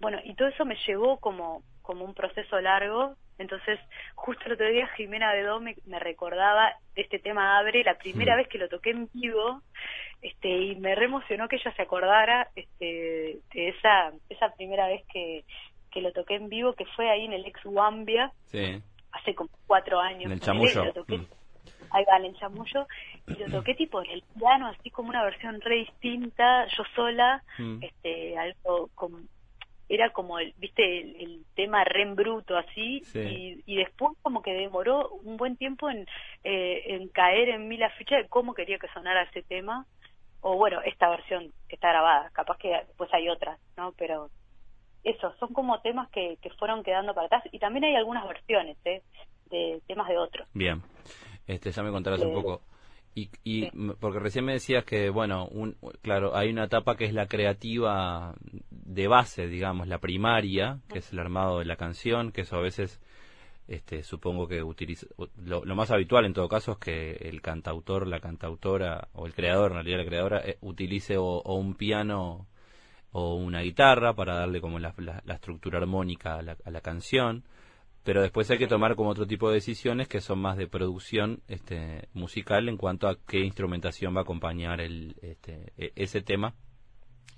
bueno, 0.00 0.18
y 0.24 0.34
todo 0.34 0.48
eso 0.48 0.64
me 0.64 0.76
llevó 0.86 1.18
como, 1.18 1.62
como 1.82 2.04
un 2.04 2.14
proceso 2.14 2.60
largo. 2.60 3.14
Entonces, 3.38 3.78
justo 4.14 4.44
el 4.46 4.52
otro 4.52 4.68
día 4.68 4.86
Jimena 4.96 5.32
Bedó 5.32 5.60
me, 5.60 5.76
me 5.86 5.98
recordaba 5.98 6.72
de 6.94 7.02
este 7.02 7.18
tema 7.18 7.58
Abre, 7.58 7.84
la 7.84 7.96
primera 7.96 8.36
vez 8.36 8.48
que 8.48 8.58
lo 8.58 8.68
toqué 8.68 8.90
en 8.90 9.08
vivo, 9.12 9.62
este, 10.20 10.48
y 10.48 10.76
me 10.76 10.94
reemocionó 10.94 11.48
que 11.48 11.56
ella 11.56 11.72
se 11.74 11.82
acordara 11.82 12.48
este, 12.54 13.38
de 13.54 13.68
esa, 13.68 14.12
esa 14.28 14.54
primera 14.54 14.88
vez 14.88 15.02
que, 15.12 15.44
que 15.90 16.02
lo 16.02 16.12
toqué 16.12 16.34
en 16.34 16.48
vivo, 16.48 16.74
que 16.74 16.84
fue 16.96 17.10
ahí 17.10 17.24
en 17.24 17.32
el 17.32 17.46
ex 17.46 17.64
Wambia, 17.64 18.32
hace 19.12 19.34
como 19.34 19.50
cuatro 19.66 20.00
años. 20.00 20.26
En 20.26 20.32
el 20.32 20.40
chamullo. 20.40 20.84
Mm. 21.08 21.24
Ahí 21.92 22.04
va, 22.04 22.18
en 22.18 22.26
el 22.26 22.36
chamullo, 22.36 22.86
y 23.26 23.34
lo 23.34 23.50
toqué 23.50 23.74
tipo 23.74 24.02
en 24.02 24.10
el 24.10 24.22
piano, 24.38 24.68
así 24.68 24.90
como 24.90 25.08
una 25.08 25.24
versión 25.24 25.60
re 25.60 25.76
distinta, 25.76 26.66
yo 26.76 26.84
sola, 26.94 27.42
mm. 27.58 27.82
este, 27.82 28.38
algo 28.38 28.90
como 28.94 29.18
era 29.90 30.10
como 30.10 30.38
el, 30.38 30.54
viste, 30.56 31.00
el, 31.00 31.44
tema 31.56 31.84
re 31.84 32.04
bruto 32.14 32.56
así, 32.56 33.02
y, 33.12 33.60
y, 33.66 33.76
después 33.76 34.16
como 34.22 34.40
que 34.40 34.52
demoró 34.52 35.08
un 35.24 35.36
buen 35.36 35.56
tiempo 35.56 35.90
en, 35.90 36.06
eh, 36.44 36.82
en 36.86 37.08
caer 37.08 37.50
en 37.50 37.68
mí 37.68 37.76
la 37.76 37.90
ficha 37.90 38.16
de 38.16 38.28
cómo 38.28 38.54
quería 38.54 38.78
que 38.78 38.88
sonara 38.94 39.24
ese 39.24 39.42
tema, 39.42 39.84
o 40.42 40.56
bueno, 40.56 40.80
esta 40.82 41.10
versión 41.10 41.52
que 41.68 41.74
está 41.74 41.88
grabada, 41.88 42.30
capaz 42.32 42.56
que 42.58 42.68
después 42.68 43.12
hay 43.12 43.28
otras, 43.28 43.58
¿no? 43.76 43.92
Pero 43.98 44.30
eso, 45.02 45.34
son 45.40 45.52
como 45.52 45.80
temas 45.80 46.08
que, 46.10 46.38
que 46.40 46.50
fueron 46.50 46.84
quedando 46.84 47.12
para 47.12 47.26
atrás, 47.26 47.42
y 47.50 47.58
también 47.58 47.84
hay 47.84 47.96
algunas 47.96 48.26
versiones, 48.26 48.78
¿eh? 48.84 49.02
De 49.50 49.82
temas 49.88 50.08
de 50.08 50.16
otros. 50.16 50.46
Bien, 50.54 50.80
este, 51.48 51.72
ya 51.72 51.82
me 51.82 51.90
contarás 51.90 52.20
un 52.20 52.32
poco. 52.32 52.62
Y, 53.14 53.30
y 53.42 53.70
porque 53.98 54.20
recién 54.20 54.44
me 54.44 54.52
decías 54.52 54.84
que, 54.84 55.10
bueno, 55.10 55.46
un, 55.48 55.76
claro, 56.00 56.36
hay 56.36 56.50
una 56.50 56.64
etapa 56.64 56.96
que 56.96 57.06
es 57.06 57.12
la 57.12 57.26
creativa 57.26 58.34
de 58.70 59.08
base, 59.08 59.48
digamos, 59.48 59.88
la 59.88 59.98
primaria, 59.98 60.80
que 60.88 61.00
es 61.00 61.12
el 61.12 61.18
armado 61.18 61.58
de 61.58 61.64
la 61.64 61.76
canción, 61.76 62.30
que 62.30 62.42
eso 62.42 62.56
a 62.56 62.60
veces, 62.60 63.00
este, 63.66 64.04
supongo 64.04 64.46
que 64.46 64.62
utiliza, 64.62 65.06
lo, 65.44 65.62
más 65.74 65.90
habitual 65.90 66.24
en 66.24 66.34
todo 66.34 66.48
caso 66.48 66.72
es 66.72 66.78
que 66.78 67.12
el 67.28 67.40
cantautor, 67.42 68.06
la 68.06 68.20
cantautora, 68.20 69.08
o 69.12 69.26
el 69.26 69.34
creador, 69.34 69.72
en 69.72 69.74
realidad 69.74 69.98
la 69.98 70.06
creadora, 70.06 70.40
eh, 70.44 70.58
utilice 70.60 71.16
o, 71.16 71.42
un 71.42 71.74
piano 71.74 72.46
o 73.10 73.34
una 73.34 73.60
guitarra 73.62 74.14
para 74.14 74.34
darle 74.36 74.60
como 74.60 74.78
la, 74.78 74.94
la, 74.98 75.34
estructura 75.34 75.78
armónica 75.78 76.36
a 76.36 76.42
la, 76.42 76.56
a 76.64 76.70
la 76.70 76.80
canción 76.80 77.42
pero 78.02 78.22
después 78.22 78.50
hay 78.50 78.58
que 78.58 78.66
tomar 78.66 78.96
como 78.96 79.10
otro 79.10 79.26
tipo 79.26 79.48
de 79.48 79.56
decisiones 79.56 80.08
que 80.08 80.20
son 80.20 80.38
más 80.40 80.56
de 80.56 80.66
producción 80.66 81.42
este, 81.48 82.08
musical 82.14 82.68
en 82.68 82.76
cuanto 82.76 83.08
a 83.08 83.16
qué 83.26 83.40
instrumentación 83.40 84.14
va 84.14 84.20
a 84.20 84.22
acompañar 84.22 84.80
el, 84.80 85.16
este, 85.22 85.72
e, 85.76 85.92
ese 85.96 86.22
tema 86.22 86.54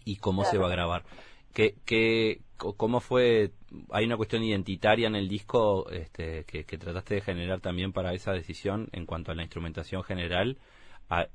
y 0.04 0.16
cómo 0.16 0.44
se 0.44 0.58
va 0.58 0.66
a 0.66 0.70
grabar. 0.70 1.04
¿Qué, 1.52 1.74
qué, 1.84 2.40
¿Cómo 2.56 3.00
fue? 3.00 3.50
¿Hay 3.90 4.06
una 4.06 4.16
cuestión 4.16 4.42
identitaria 4.42 5.06
en 5.06 5.16
el 5.16 5.28
disco 5.28 5.90
este, 5.90 6.44
que, 6.44 6.64
trataste 6.64 7.16
de 7.16 7.20
generar 7.20 7.60
también 7.60 7.92
para 7.92 8.14
esa 8.14 8.32
decisión 8.32 8.88
en 8.92 9.04
cuanto 9.04 9.32
a 9.32 9.34
la 9.34 9.42
instrumentación 9.42 10.02
general? 10.04 10.58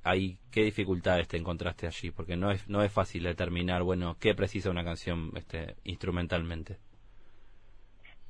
¿Hay, 0.03 0.39
¿Qué 0.49 0.63
dificultades 0.63 1.27
te 1.27 1.37
encontraste 1.37 1.85
allí? 1.85 2.09
Porque 2.09 2.35
no 2.35 2.49
es, 2.49 2.67
no 2.67 2.81
es 2.81 2.91
fácil 2.91 3.23
determinar, 3.23 3.83
bueno, 3.83 4.17
qué 4.19 4.33
precisa 4.33 4.71
una 4.71 4.83
canción 4.83 5.31
este, 5.35 5.75
instrumentalmente. 5.83 6.79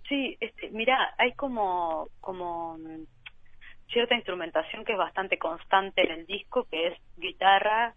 Sí, 0.07 0.37
este, 0.39 0.69
mira, 0.69 1.13
hay 1.17 1.33
como, 1.33 2.07
como 2.21 2.77
mm, 2.77 3.03
cierta 3.91 4.15
instrumentación 4.15 4.85
que 4.85 4.93
es 4.93 4.97
bastante 4.97 5.37
constante 5.37 6.01
en 6.01 6.19
el 6.19 6.25
disco, 6.25 6.65
que 6.69 6.87
es 6.87 6.97
guitarra, 7.17 7.93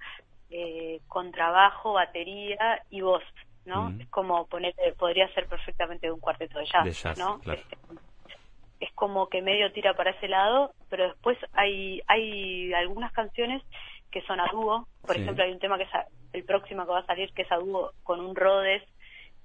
eh, 0.50 1.00
contrabajo, 1.07 1.93
batería 1.93 2.83
y 2.90 3.00
voz, 3.02 3.23
¿no? 3.64 3.90
Es 3.99 4.09
como 4.09 4.47
poner, 4.47 4.75
podría 4.99 5.33
ser 5.35 5.47
perfectamente 5.47 6.11
un 6.11 6.21
cuarteto 6.21 6.59
de 6.59 6.67
jazz, 6.67 7.19
¿no? 7.19 7.40
Este, 7.47 7.76
es 8.81 8.93
como 8.95 9.29
que 9.29 9.43
medio 9.43 9.71
tira 9.73 9.95
para 9.95 10.11
ese 10.11 10.26
lado, 10.26 10.73
pero 10.88 11.09
después 11.09 11.38
hay, 11.52 12.00
hay 12.07 12.73
algunas 12.73 13.12
canciones 13.12 13.62
que 14.11 14.23
son 14.23 14.40
a 14.40 14.49
dúo. 14.50 14.88
Por 15.02 15.17
ejemplo, 15.17 15.45
hay 15.45 15.52
un 15.52 15.59
tema 15.59 15.76
que 15.76 15.85
es 15.85 15.90
el 16.33 16.45
próximo 16.45 16.85
que 16.85 16.93
va 16.93 17.00
a 17.00 17.07
salir, 17.07 17.33
que 17.33 17.43
es 17.43 17.52
a 17.52 17.57
dúo 17.57 17.93
con 18.02 18.21
un 18.21 18.35
Rhodes 18.35 18.83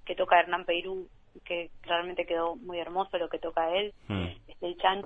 que 0.06 0.16
toca 0.16 0.40
Hernán 0.40 0.66
Peirú, 0.66 1.08
que 1.44 1.72
realmente 1.84 2.26
quedó 2.26 2.56
muy 2.56 2.80
hermoso 2.80 3.18
lo 3.18 3.30
que 3.30 3.40
toca 3.40 3.76
él, 3.76 3.94
mm. 4.08 4.24
este, 4.48 4.56
el 4.62 4.78
Chan. 4.78 5.06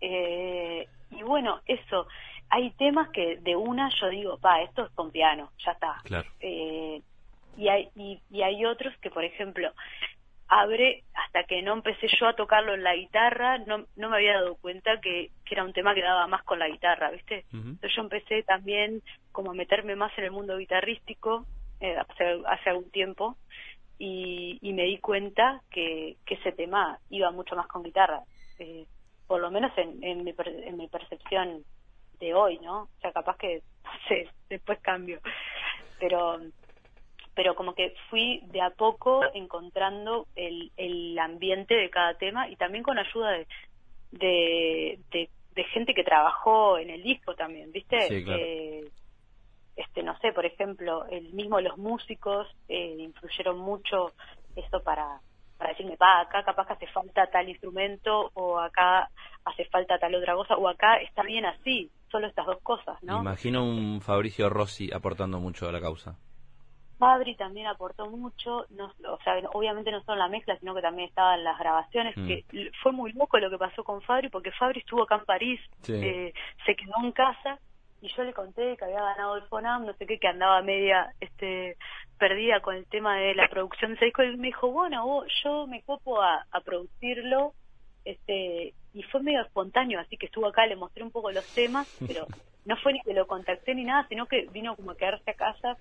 Eh, 0.00 0.86
y 1.10 1.22
bueno, 1.22 1.60
eso, 1.66 2.06
hay 2.50 2.70
temas 2.72 3.08
que 3.10 3.36
de 3.38 3.56
una 3.56 3.90
yo 4.00 4.08
digo, 4.08 4.38
pa, 4.38 4.62
esto 4.62 4.84
es 4.86 4.90
con 4.92 5.10
piano, 5.10 5.50
ya 5.64 5.72
está. 5.72 6.02
Eh, 6.40 7.00
y, 7.56 7.68
hay, 7.68 7.88
y, 7.96 8.42
hay 8.42 8.64
otros 8.64 8.96
que, 8.98 9.10
por 9.10 9.24
ejemplo, 9.24 9.72
abre 10.48 11.04
hasta 11.14 11.44
que 11.44 11.62
no 11.62 11.72
empecé 11.72 12.06
yo 12.18 12.26
a 12.26 12.36
tocarlo 12.36 12.74
en 12.74 12.82
la 12.82 12.94
guitarra, 12.94 13.58
no, 13.58 13.86
no 13.96 14.10
me 14.10 14.16
había 14.16 14.34
dado 14.34 14.56
cuenta 14.56 15.00
que, 15.00 15.30
que 15.44 15.54
era 15.54 15.64
un 15.64 15.72
tema 15.72 15.94
que 15.94 16.02
daba 16.02 16.26
más 16.26 16.42
con 16.42 16.58
la 16.58 16.68
guitarra, 16.68 17.10
¿viste? 17.10 17.44
Entonces 17.52 17.92
yo 17.96 18.02
empecé 18.02 18.42
también 18.42 19.02
como 19.32 19.52
a 19.52 19.54
meterme 19.54 19.96
más 19.96 20.16
en 20.18 20.24
el 20.24 20.30
mundo 20.30 20.58
guitarrístico 20.58 21.46
eh, 21.80 21.96
hace, 21.96 22.40
hace 22.46 22.70
algún 22.70 22.90
tiempo 22.90 23.36
y, 23.98 24.58
y 24.60 24.72
me 24.72 24.84
di 24.84 24.98
cuenta 24.98 25.62
que, 25.70 26.16
que 26.26 26.34
ese 26.34 26.52
tema 26.52 26.98
iba 27.10 27.30
mucho 27.30 27.56
más 27.56 27.66
con 27.66 27.82
guitarra, 27.82 28.22
eh, 28.58 28.86
por 29.26 29.40
lo 29.40 29.50
menos 29.50 29.72
en, 29.78 30.02
en, 30.02 30.24
mi, 30.24 30.34
en 30.46 30.76
mi 30.76 30.88
percepción 30.88 31.64
de 32.18 32.34
hoy, 32.34 32.58
¿no? 32.58 32.82
O 32.82 33.00
sea, 33.00 33.12
capaz 33.12 33.36
que, 33.36 33.62
no 33.84 33.90
sé, 34.08 34.28
después 34.48 34.78
cambio, 34.80 35.20
pero 35.98 36.40
pero 37.34 37.56
como 37.56 37.74
que 37.74 37.94
fui 38.10 38.40
de 38.52 38.60
a 38.60 38.70
poco 38.70 39.22
encontrando 39.34 40.28
el, 40.36 40.70
el 40.76 41.18
ambiente 41.18 41.74
de 41.74 41.90
cada 41.90 42.14
tema 42.14 42.48
y 42.48 42.54
también 42.54 42.84
con 42.84 42.96
ayuda 42.96 43.32
de, 43.32 43.46
de, 44.12 45.28
de, 45.54 45.64
gente 45.64 45.94
que 45.94 46.04
trabajó 46.04 46.78
en 46.78 46.90
el 46.90 47.02
disco 47.02 47.34
también, 47.34 47.72
¿viste? 47.72 48.02
Sí, 48.02 48.22
claro. 48.22 48.40
Eh, 48.40 48.84
este 49.76 50.02
no 50.02 50.16
sé 50.18 50.32
por 50.32 50.46
ejemplo 50.46 51.06
el 51.06 51.32
mismo 51.32 51.60
los 51.60 51.76
músicos 51.78 52.46
eh, 52.68 52.96
influyeron 52.98 53.58
mucho 53.58 54.12
esto 54.56 54.82
para 54.82 55.20
para 55.58 55.70
decirme 55.70 55.96
pa 55.96 56.20
acá 56.20 56.44
capaz 56.44 56.66
que 56.66 56.72
hace 56.74 56.86
falta 56.88 57.26
tal 57.26 57.48
instrumento 57.48 58.30
o 58.34 58.58
acá 58.58 59.08
hace 59.44 59.64
falta 59.66 59.98
tal 59.98 60.14
otra 60.14 60.34
cosa 60.34 60.56
o 60.56 60.68
acá 60.68 60.96
está 60.96 61.22
bien 61.22 61.44
así 61.46 61.90
solo 62.10 62.26
estas 62.26 62.46
dos 62.46 62.60
cosas 62.62 63.02
no 63.02 63.20
imagino 63.20 63.64
un 63.64 64.00
Fabricio 64.00 64.48
Rossi 64.48 64.92
aportando 64.92 65.40
mucho 65.40 65.68
a 65.68 65.72
la 65.72 65.80
causa. 65.80 66.16
Fabri 66.98 67.34
también 67.34 67.66
aportó 67.66 68.08
mucho, 68.08 68.66
no, 68.70 68.86
o 68.86 69.18
sea, 69.22 69.34
obviamente 69.52 69.90
no 69.90 70.02
solo 70.04 70.18
la 70.18 70.28
mezcla, 70.28 70.56
sino 70.58 70.74
que 70.74 70.80
también 70.80 71.08
estaban 71.08 71.42
las 71.42 71.58
grabaciones, 71.58 72.16
mm. 72.16 72.26
que 72.26 72.44
fue 72.82 72.92
muy 72.92 73.12
loco 73.12 73.38
lo 73.38 73.50
que 73.50 73.58
pasó 73.58 73.84
con 73.84 74.00
Fabri, 74.02 74.28
porque 74.28 74.52
Fabri 74.52 74.80
estuvo 74.80 75.02
acá 75.02 75.16
en 75.16 75.24
París, 75.24 75.60
eh, 75.88 76.32
se 76.64 76.76
quedó 76.76 76.94
en 77.02 77.12
casa 77.12 77.58
y 78.04 78.08
yo 78.14 78.22
le 78.22 78.34
conté 78.34 78.76
que 78.76 78.84
había 78.84 79.00
ganado 79.00 79.36
el 79.36 79.44
FONAM, 79.44 79.86
no 79.86 79.94
sé 79.94 80.06
qué, 80.06 80.18
que 80.18 80.28
andaba 80.28 80.60
media 80.60 81.14
este 81.20 81.78
perdida 82.18 82.60
con 82.60 82.76
el 82.76 82.84
tema 82.84 83.16
de 83.16 83.34
la 83.34 83.48
producción 83.48 83.92
de 83.92 83.96
ese 83.96 84.04
disco 84.04 84.22
y 84.22 84.36
me 84.36 84.48
dijo, 84.48 84.70
bueno, 84.70 85.24
yo 85.42 85.66
me 85.66 85.82
copo 85.82 86.20
a, 86.20 86.44
producirlo 86.66 87.54
este 88.04 88.74
y 88.92 89.02
fue 89.04 89.22
medio 89.22 89.40
espontáneo, 89.40 90.00
así 90.00 90.18
que 90.18 90.26
estuvo 90.26 90.46
acá, 90.46 90.66
le 90.66 90.76
mostré 90.76 91.02
un 91.02 91.10
poco 91.12 91.32
los 91.32 91.46
temas, 91.54 91.88
pero 92.06 92.26
no 92.66 92.76
fue 92.76 92.92
ni 92.92 93.00
que 93.00 93.14
lo 93.14 93.26
contacté 93.26 93.74
ni 93.74 93.84
nada, 93.84 94.06
sino 94.08 94.26
que 94.26 94.48
vino 94.52 94.76
como 94.76 94.90
a 94.90 94.96
quedarse 94.98 95.30
a 95.30 95.34
casa 95.34 95.78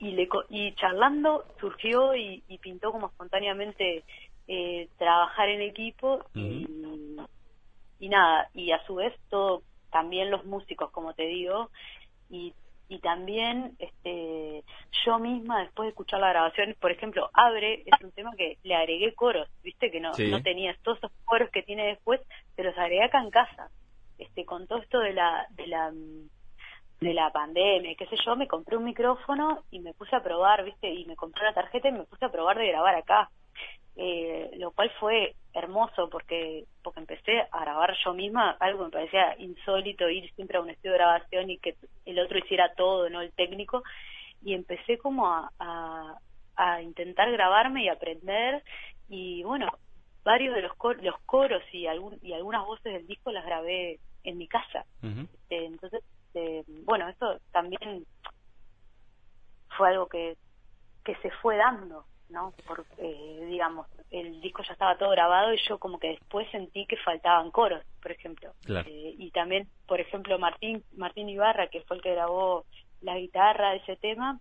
y 0.00 0.10
le 0.10 0.28
y 0.50 0.72
charlando 0.72 1.44
surgió 1.60 2.16
y, 2.16 2.42
pintó 2.60 2.90
como 2.90 3.06
espontáneamente 3.06 4.02
eh, 4.48 4.88
trabajar 4.98 5.50
en 5.50 5.60
equipo 5.60 6.24
y, 6.34 6.66
y 8.00 8.08
nada, 8.08 8.50
y 8.54 8.72
a 8.72 8.84
su 8.86 8.96
vez 8.96 9.14
todo 9.30 9.62
también 9.90 10.30
los 10.30 10.44
músicos, 10.44 10.90
como 10.90 11.14
te 11.14 11.24
digo, 11.26 11.70
y, 12.30 12.54
y 12.88 12.98
también 12.98 13.76
este 13.78 14.64
yo 15.04 15.18
misma 15.18 15.60
después 15.60 15.86
de 15.86 15.90
escuchar 15.90 16.20
la 16.20 16.30
grabación, 16.30 16.76
por 16.80 16.90
ejemplo, 16.90 17.30
Abre 17.32 17.82
es 17.86 18.02
un 18.02 18.12
tema 18.12 18.34
que 18.36 18.58
le 18.62 18.74
agregué 18.74 19.14
coros, 19.14 19.48
viste 19.62 19.90
que 19.90 20.00
no, 20.00 20.12
no 20.12 20.42
tenías 20.42 20.78
todos 20.82 20.98
esos 20.98 21.12
coros 21.24 21.50
que 21.50 21.62
tiene 21.62 21.86
después, 21.86 22.20
te 22.54 22.64
los 22.64 22.76
agregué 22.76 23.04
acá 23.04 23.20
en 23.20 23.30
casa. 23.30 23.70
Este, 24.18 24.46
con 24.46 24.66
todo 24.66 24.78
esto 24.78 24.98
de 25.00 25.12
la, 25.12 25.46
de 25.50 25.66
la 25.66 25.92
de 27.00 27.12
la 27.12 27.30
pandemia, 27.30 27.94
qué 27.94 28.06
sé 28.06 28.16
yo, 28.24 28.36
me 28.36 28.48
compré 28.48 28.76
un 28.76 28.84
micrófono 28.84 29.64
y 29.70 29.80
me 29.80 29.92
puse 29.92 30.16
a 30.16 30.22
probar, 30.22 30.64
¿viste? 30.64 30.88
Y 30.88 31.04
me 31.04 31.16
compré 31.16 31.42
una 31.42 31.52
tarjeta 31.52 31.88
y 31.88 31.92
me 31.92 32.04
puse 32.04 32.24
a 32.24 32.30
probar 32.30 32.58
de 32.58 32.68
grabar 32.68 32.94
acá. 32.94 33.30
Eh, 33.98 34.50
lo 34.58 34.72
cual 34.72 34.90
fue 35.00 35.34
hermoso 35.54 36.10
porque 36.10 36.64
porque 36.82 37.00
empecé 37.00 37.40
a 37.50 37.60
grabar 37.62 37.96
yo 38.04 38.12
misma 38.12 38.50
algo 38.60 38.80
que 38.80 38.84
me 38.84 38.90
parecía 38.90 39.34
insólito 39.38 40.10
ir 40.10 40.30
siempre 40.34 40.58
a 40.58 40.60
un 40.60 40.68
estudio 40.68 40.92
de 40.92 40.98
grabación 40.98 41.48
y 41.48 41.56
que 41.56 41.76
el 42.04 42.18
otro 42.18 42.38
hiciera 42.38 42.74
todo 42.74 43.08
no 43.08 43.22
el 43.22 43.32
técnico. 43.32 43.82
Y 44.44 44.52
empecé 44.52 44.98
como 44.98 45.26
a, 45.26 45.50
a, 46.56 46.82
intentar 46.82 47.32
grabarme 47.32 47.84
y 47.84 47.88
aprender. 47.88 48.62
Y 49.08 49.42
bueno 49.44 49.66
varios 50.24 50.54
de 50.54 50.62
los 50.62 50.72
los 51.00 51.18
coros 51.20 51.62
y 51.72 51.86
algún, 51.86 52.18
y 52.20 52.34
algunas 52.34 52.66
voces 52.66 52.92
del 52.92 53.06
disco 53.06 53.32
las 53.32 53.46
grabé 53.46 53.98
en 54.24 54.36
mi 54.36 54.46
casa. 54.46 54.84
Este, 55.02 55.64
entonces 55.64 56.04
este, 56.26 56.64
bueno 56.84 57.08
eso 57.08 57.38
también 57.50 58.04
fue 59.78 59.88
algo 59.88 60.06
que 60.06 60.36
que 61.02 61.14
se 61.16 61.30
fue 61.30 61.56
dando 61.56 62.04
¿no? 62.28 62.52
Porque, 62.66 63.46
digamos, 63.48 63.86
el 64.10 64.40
disco 64.40 64.62
ya 64.62 64.72
estaba 64.72 64.98
todo 64.98 65.10
grabado 65.10 65.52
y 65.52 65.58
yo 65.68 65.78
como 65.78 65.98
que 65.98 66.08
después 66.08 66.48
sentí 66.50 66.86
que 66.86 66.96
faltaban 66.96 67.50
coros, 67.50 67.82
por 68.02 68.12
ejemplo. 68.12 68.52
Eh, 68.68 69.14
y 69.18 69.30
también, 69.30 69.68
por 69.86 70.00
ejemplo, 70.00 70.38
Martín, 70.38 70.82
Martín 70.96 71.28
Ibarra, 71.28 71.68
que 71.68 71.82
fue 71.82 71.96
el 71.96 72.02
que 72.02 72.14
grabó 72.14 72.64
la 73.00 73.18
guitarra 73.18 73.70
de 73.70 73.78
ese 73.78 73.96
tema, 73.96 74.40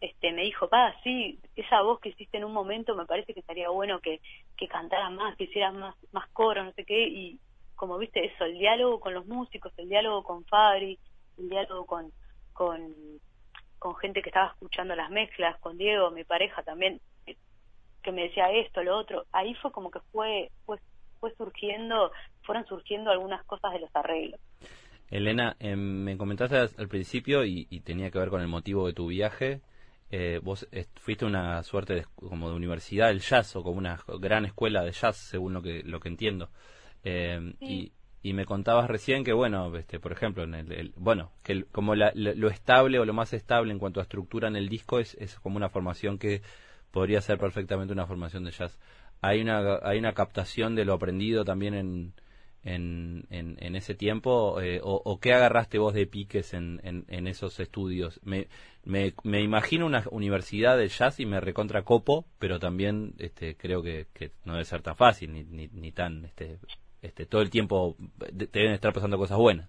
este 0.00 0.32
me 0.32 0.42
dijo, 0.42 0.68
pa, 0.68 0.94
sí, 1.02 1.40
esa 1.56 1.82
voz 1.82 2.00
que 2.00 2.10
hiciste 2.10 2.38
en 2.38 2.44
un 2.44 2.52
momento 2.52 2.94
me 2.94 3.06
parece 3.06 3.34
que 3.34 3.40
estaría 3.40 3.68
bueno 3.68 3.98
que, 4.00 4.20
que 4.56 4.68
cantaras 4.68 5.10
más, 5.12 5.36
que 5.36 5.44
hicieras 5.44 5.74
más, 5.74 5.96
más 6.12 6.28
coros, 6.30 6.64
no 6.64 6.72
sé 6.72 6.84
qué, 6.84 7.08
y 7.08 7.40
como 7.74 7.98
viste 7.98 8.24
eso, 8.24 8.44
el 8.44 8.58
diálogo 8.58 9.00
con 9.00 9.14
los 9.14 9.26
músicos, 9.26 9.72
el 9.76 9.88
diálogo 9.88 10.22
con 10.22 10.44
Fabri, 10.44 10.98
el 11.38 11.48
diálogo 11.48 11.86
con, 11.86 12.12
con 12.52 12.94
con 13.78 13.96
gente 13.96 14.22
que 14.22 14.30
estaba 14.30 14.48
escuchando 14.48 14.94
las 14.94 15.10
mezclas, 15.10 15.58
con 15.60 15.78
Diego, 15.78 16.10
mi 16.10 16.24
pareja 16.24 16.62
también, 16.62 17.00
que 18.02 18.12
me 18.12 18.22
decía 18.22 18.50
esto, 18.52 18.82
lo 18.82 18.96
otro. 18.96 19.26
Ahí 19.32 19.54
fue 19.56 19.72
como 19.72 19.90
que 19.90 20.00
fue, 20.12 20.50
fue, 20.64 20.78
fue 21.20 21.34
surgiendo, 21.36 22.10
fueron 22.42 22.66
surgiendo 22.66 23.10
algunas 23.10 23.44
cosas 23.44 23.72
de 23.72 23.80
los 23.80 23.90
arreglos. 23.94 24.40
Elena, 25.10 25.56
em, 25.58 25.78
me 25.78 26.16
comentaste 26.18 26.56
al 26.56 26.88
principio 26.88 27.44
y, 27.44 27.64
tenía 27.80 28.10
que 28.10 28.18
ver 28.18 28.28
con 28.28 28.42
el 28.42 28.48
motivo 28.48 28.86
de 28.86 28.92
tu 28.92 29.06
viaje. 29.06 29.62
Eh, 30.10 30.40
vos 30.42 30.66
fuiste 30.96 31.24
una 31.24 31.62
suerte 31.62 31.94
de, 31.94 32.04
como 32.14 32.48
de 32.48 32.56
universidad 32.56 33.08
del 33.08 33.20
jazz 33.20 33.56
o 33.56 33.62
como 33.62 33.78
una 33.78 33.98
gran 34.20 34.46
escuela 34.46 34.82
de 34.82 34.92
jazz, 34.92 35.16
según 35.16 35.54
lo 35.54 35.62
que 35.62 35.82
lo 35.82 36.00
que 36.00 36.08
entiendo. 36.08 36.50
Eh, 37.04 37.54
y, 37.60 37.92
y 38.22 38.32
me 38.32 38.44
contabas 38.44 38.88
recién 38.88 39.24
que 39.24 39.32
bueno 39.32 39.74
este 39.76 40.00
por 40.00 40.12
ejemplo 40.12 40.42
en 40.42 40.54
el, 40.54 40.92
bueno 40.96 41.30
que 41.44 41.64
como 41.64 41.94
lo 41.94 42.48
estable 42.48 42.98
o 42.98 43.04
lo 43.04 43.12
más 43.12 43.32
estable 43.32 43.72
en 43.72 43.78
cuanto 43.78 44.00
a 44.00 44.02
estructura 44.02 44.48
en 44.48 44.56
el 44.56 44.68
disco 44.68 44.98
es, 44.98 45.14
es 45.14 45.38
como 45.38 45.56
una 45.56 45.68
formación 45.68 46.18
que 46.18 46.42
podría 46.90 47.20
ser 47.20 47.38
perfectamente 47.38 47.92
una 47.92 48.06
formación 48.06 48.44
de 48.44 48.50
jazz. 48.50 48.78
Hay 49.20 49.40
una 49.40 49.78
hay 49.82 49.98
una 49.98 50.14
captación 50.14 50.74
de 50.74 50.84
lo 50.84 50.94
aprendido 50.94 51.44
también 51.44 51.74
en 51.74 52.14
en, 52.64 53.26
en, 53.30 53.76
ese 53.76 53.94
tiempo 53.94 54.60
eh, 54.60 54.80
o, 54.82 55.20
qué 55.20 55.32
agarraste 55.32 55.78
vos 55.78 55.94
de 55.94 56.06
piques 56.06 56.52
en, 56.52 56.80
en, 56.82 57.26
esos 57.26 57.60
estudios 57.60 58.20
me, 58.24 58.48
me, 58.84 59.14
me, 59.22 59.40
imagino 59.40 59.86
una 59.86 60.04
universidad 60.10 60.76
de 60.76 60.88
jazz 60.88 61.20
y 61.20 61.24
me 61.24 61.40
recontra 61.40 61.84
copo 61.84 62.26
pero 62.38 62.58
también 62.58 63.14
este 63.18 63.56
creo 63.56 63.82
que, 63.82 64.08
que 64.12 64.32
no 64.44 64.54
debe 64.54 64.64
ser 64.64 64.82
tan 64.82 64.96
fácil 64.96 65.32
ni, 65.32 65.44
ni, 65.44 65.68
ni 65.68 65.92
tan 65.92 66.24
este 66.26 66.58
este, 67.02 67.26
todo 67.26 67.42
el 67.42 67.50
tiempo 67.50 67.96
te 68.18 68.46
deben 68.46 68.72
estar 68.72 68.92
pasando 68.92 69.18
cosas 69.18 69.38
buenas. 69.38 69.68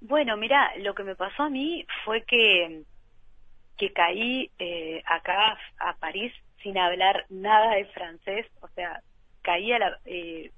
Bueno, 0.00 0.36
mira, 0.36 0.72
lo 0.78 0.94
que 0.94 1.04
me 1.04 1.16
pasó 1.16 1.44
a 1.44 1.50
mí 1.50 1.86
fue 2.04 2.22
que, 2.22 2.82
que 3.78 3.92
caí 3.92 4.50
eh, 4.58 5.02
acá 5.06 5.58
a 5.78 5.94
París 5.96 6.32
sin 6.62 6.76
hablar 6.78 7.24
nada 7.30 7.76
de 7.76 7.86
francés, 7.86 8.46
o 8.60 8.68
sea, 8.68 9.00
caí 9.42 9.72
a 9.72 9.78
la... 9.78 9.98
Eh, 10.04 10.50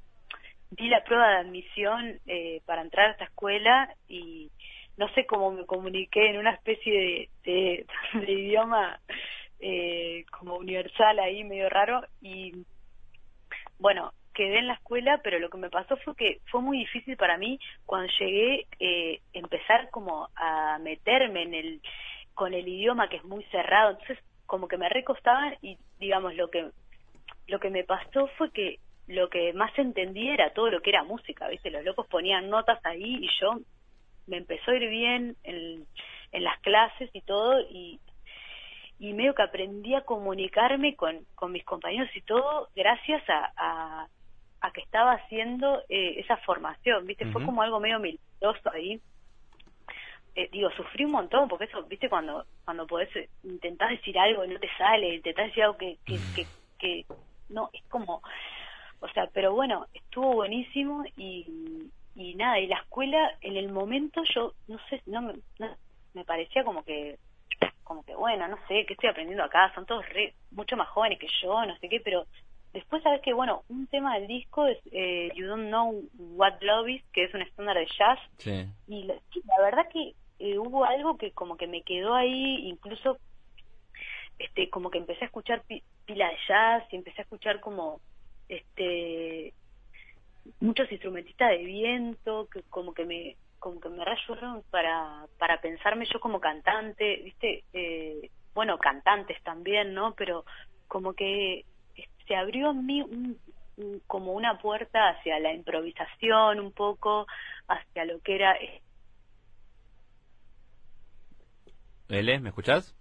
di 0.70 0.88
la 0.88 1.04
prueba 1.04 1.28
de 1.28 1.37
admisión 1.37 2.18
eh, 2.26 2.61
para 2.66 2.82
entrar 2.82 3.09
a 3.09 3.12
esta 3.12 3.24
escuela 3.24 3.94
y 4.09 4.50
no 4.96 5.09
sé 5.14 5.26
cómo 5.26 5.52
me 5.52 5.64
comuniqué 5.64 6.30
en 6.30 6.38
una 6.38 6.50
especie 6.50 7.28
de, 7.44 7.87
de 8.22 8.32
idioma 8.32 9.00
eh, 9.61 10.24
como 10.30 10.56
universal 10.56 11.18
ahí 11.18 11.44
medio 11.44 11.68
raro 11.68 12.02
y 12.20 12.52
bueno 13.78 14.12
quedé 14.37 14.59
en 14.59 14.66
la 14.66 14.75
escuela, 14.75 15.20
pero 15.25 15.38
lo 15.38 15.49
que 15.49 15.57
me 15.57 15.70
pasó 15.70 15.96
fue 15.96 16.14
que 16.14 16.40
fue 16.51 16.61
muy 16.61 16.79
difícil 16.79 17.16
para 17.16 17.38
mí 17.38 17.59
cuando 17.87 18.12
llegué 18.20 18.66
eh, 18.79 19.20
empezar 19.33 19.88
como 19.90 20.29
a 20.37 20.79
meterme 20.79 21.42
en 21.42 21.55
el 21.55 21.81
con 22.35 22.53
el 22.53 22.68
idioma 22.68 23.09
que 23.09 23.16
es 23.16 23.25
muy 23.25 23.42
cerrado, 23.44 23.92
entonces 23.92 24.18
como 24.44 24.68
que 24.68 24.77
me 24.77 24.90
recostaban 24.90 25.57
y 25.62 25.79
digamos 25.99 26.35
lo 26.35 26.51
que 26.51 26.70
lo 27.49 27.59
que 27.59 27.70
me 27.70 27.85
pasó 27.85 28.29
fue 28.37 28.53
que 28.53 28.79
lo 29.07 29.31
que 29.31 29.53
más 29.55 29.77
entendía 29.79 30.35
era 30.35 30.53
todo 30.53 30.70
lo 30.70 30.81
que 30.83 30.90
era 30.90 31.03
música, 31.05 31.49
¿viste? 31.49 31.70
Los 31.70 31.85
locos 31.85 32.07
ponían 32.09 32.51
notas 32.51 32.85
ahí 32.85 33.25
y 33.25 33.29
yo 33.40 33.61
me 34.27 34.37
empezó 34.37 34.70
a 34.70 34.77
ir 34.77 34.88
bien 34.88 35.37
en, 35.44 35.87
en 36.33 36.44
las 36.44 36.61
clases 36.61 37.09
y 37.12 37.20
todo 37.22 37.61
y, 37.70 38.01
y 38.99 39.12
medio 39.12 39.35
que 39.35 39.42
aprendí 39.42 39.94
a 39.94 40.03
comunicarme 40.03 40.96
con, 40.96 41.25
con 41.35 41.53
mis 41.53 41.64
compañeros 41.64 42.11
y 42.14 42.20
todo 42.22 42.68
gracias 42.75 43.22
a, 43.29 43.53
a, 43.57 44.09
a 44.66 44.70
que 44.72 44.81
estaba 44.81 45.12
haciendo 45.12 45.83
eh, 45.88 46.18
esa 46.18 46.37
formación, 46.38 47.07
¿viste? 47.07 47.26
Fue 47.26 47.44
como 47.44 47.62
algo 47.62 47.81
medio 47.81 47.98
milagroso 48.00 48.70
ahí. 48.72 49.00
Eh, 50.35 50.48
digo, 50.52 50.70
sufrí 50.70 51.05
un 51.05 51.12
montón, 51.12 51.48
porque 51.48 51.64
eso, 51.64 51.83
¿viste? 51.85 52.09
Cuando 52.09 52.44
cuando 52.64 52.87
podés, 52.87 53.14
eh, 53.16 53.29
intentás 53.44 53.90
decir 53.90 54.18
algo 54.18 54.44
y 54.44 54.48
no 54.48 54.59
te 54.59 54.68
sale, 54.76 55.14
intentás 55.14 55.46
decir 55.46 55.62
algo 55.62 55.76
que, 55.79 55.96
que, 56.05 56.18
que, 56.35 56.46
que 56.79 57.07
no, 57.48 57.70
es 57.72 57.83
como 57.88 58.22
o 59.00 59.09
sea, 59.09 59.29
pero 59.33 59.52
bueno, 59.52 59.87
estuvo 59.92 60.35
buenísimo 60.35 61.05
y, 61.16 61.90
y 62.14 62.35
nada, 62.35 62.59
y 62.59 62.66
la 62.66 62.79
escuela 62.79 63.33
en 63.40 63.57
el 63.57 63.70
momento 63.70 64.22
yo 64.35 64.55
no 64.68 64.79
sé, 64.88 65.02
no 65.07 65.22
me, 65.22 65.35
me 66.14 66.24
parecía 66.24 66.64
como 66.64 66.83
que 66.83 67.18
como 67.85 68.02
que 68.05 68.14
bueno, 68.16 68.48
no 68.48 68.57
sé, 68.66 68.85
qué 68.85 68.94
estoy 68.94 69.11
aprendiendo 69.11 69.44
acá, 69.44 69.72
son 69.74 69.87
todos 69.87 70.09
re, 70.09 70.35
mucho 70.50 70.76
más 70.76 70.88
jóvenes 70.88 71.18
que 71.18 71.29
yo, 71.40 71.64
no 71.64 71.76
sé 71.76 71.88
qué, 71.88 72.00
pero 72.00 72.26
después 72.72 73.02
sabes 73.02 73.20
que 73.22 73.33
bueno, 73.33 73.62
un 73.68 73.87
tema 73.87 74.18
del 74.18 74.26
disco 74.26 74.66
es 74.66 74.79
eh, 74.92 75.31
You 75.35 75.46
Don't 75.46 75.68
Know 75.68 76.05
What 76.18 76.61
Love 76.61 76.88
Is, 76.88 77.02
que 77.12 77.24
es 77.24 77.35
un 77.35 77.42
estándar 77.42 77.76
de 77.76 77.87
jazz, 77.98 78.18
sí. 78.38 78.66
y 78.87 79.05
la, 79.05 79.16
verdad 79.62 79.88
que 79.92 80.14
eh, 80.38 80.59
hubo 80.59 80.85
algo 80.85 81.16
que 81.16 81.33
como 81.33 81.57
que 81.57 81.66
me 81.66 81.83
quedó 81.83 82.14
ahí, 82.14 82.68
incluso 82.68 83.18
este 84.38 84.68
como 84.68 84.90
que 84.90 84.98
empecé 84.98 85.24
a 85.24 85.26
escuchar 85.26 85.62
pila 86.05 86.29
de 86.29 86.37
jazz 86.46 86.85
y 86.90 86.96
empecé 86.96 87.20
a 87.20 87.24
escuchar 87.24 87.61
como 87.61 88.00
este 88.48 89.55
muchos 90.61 90.90
instrumentistas 90.92 91.50
de 91.50 91.64
viento 91.64 92.48
que 92.52 92.62
como 92.64 92.94
que 92.94 93.05
me 93.05 93.37
como 93.59 93.81
que 93.81 93.88
me 93.88 94.05
rayuron 94.05 94.62
para 94.70 95.26
para 95.38 95.61
pensarme 95.61 96.07
yo 96.12 96.20
como 96.20 96.40
cantante 96.40 97.16
viste 97.24 97.64
eh, 97.72 98.31
bueno 98.55 98.79
cantantes 98.79 99.42
también 99.42 99.94
no 99.94 100.14
pero 100.14 100.44
como 100.87 101.14
que 101.14 101.64
se 102.26 102.36
abrió 102.36 102.70
en 102.70 102.86
mí 102.86 103.04
como 104.06 104.32
una 104.32 104.58
puerta 104.58 105.10
hacia 105.10 105.38
la 105.38 105.52
improvisación 105.52 106.60
un 106.60 106.72
poco 106.72 107.26
hacia 107.68 108.04
lo 108.04 108.20
que 108.20 108.34
era 108.36 108.56
L, 112.08 112.40
¿me 112.40 112.50
escuchás? 112.50 112.94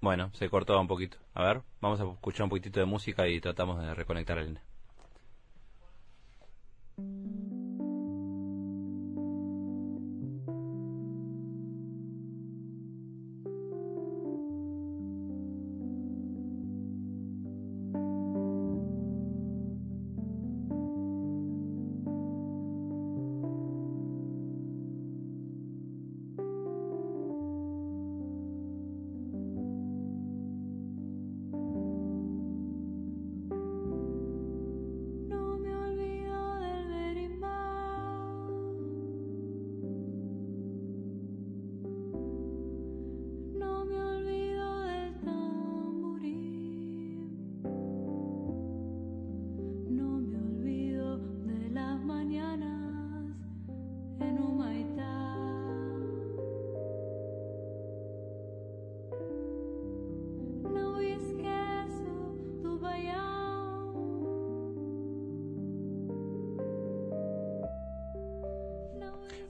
Bueno, 0.00 0.30
se 0.32 0.48
cortó 0.48 0.80
un 0.80 0.88
poquito. 0.88 1.18
A 1.34 1.44
ver, 1.44 1.62
vamos 1.80 2.00
a 2.00 2.04
escuchar 2.04 2.44
un 2.44 2.50
poquitito 2.50 2.80
de 2.80 2.86
música 2.86 3.28
y 3.28 3.40
tratamos 3.40 3.80
de 3.80 3.94
reconectar 3.94 4.38
a. 4.38 4.60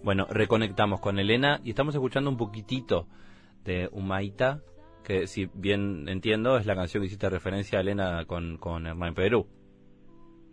Bueno, 0.05 0.27
reconectamos 0.29 1.01
con 1.01 1.21
Elena 1.21 1.61
y 1.63 1.71
estamos 1.71 1.95
escuchando 1.95 2.29
un 2.29 2.37
poquitito 2.37 3.07
de 3.65 3.89
Humaita, 3.93 4.61
que 5.05 5.29
si 5.29 5.49
bien 5.55 6.09
entiendo 6.09 6.57
es 6.57 6.67
la 6.67 6.75
canción 6.75 7.03
que 7.03 7.07
hiciste 7.07 7.31
referencia 7.31 7.79
a 7.79 7.83
Elena 7.83 8.25
con, 8.27 8.57
con 8.57 8.87
Hernán 8.87 9.15
Perú. 9.15 9.47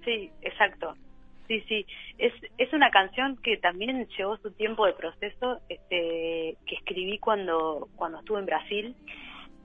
Sí, 0.05 0.29
exacto. 0.41 0.93
Sí, 1.47 1.61
sí. 1.67 1.83
Es, 2.19 2.31
es 2.59 2.71
una 2.73 2.91
canción 2.91 3.37
que 3.37 3.57
también 3.57 4.07
llevó 4.15 4.37
su 4.37 4.51
tiempo 4.51 4.85
de 4.85 4.93
proceso, 4.93 5.61
este, 5.67 6.55
que 6.67 6.75
escribí 6.75 7.17
cuando, 7.17 7.89
cuando 7.95 8.19
estuve 8.19 8.39
en 8.39 8.45
Brasil. 8.45 8.95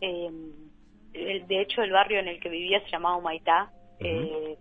Eh, 0.01 0.31
de 1.47 1.61
hecho, 1.61 1.83
el 1.83 1.93
barrio 1.93 2.21
en 2.21 2.29
el 2.29 2.41
que 2.41 2.49
vivía 2.49 2.81
se 2.85 2.91
llamaba 2.91 3.17
Humaitá. 3.17 3.71
eh, 4.01 4.57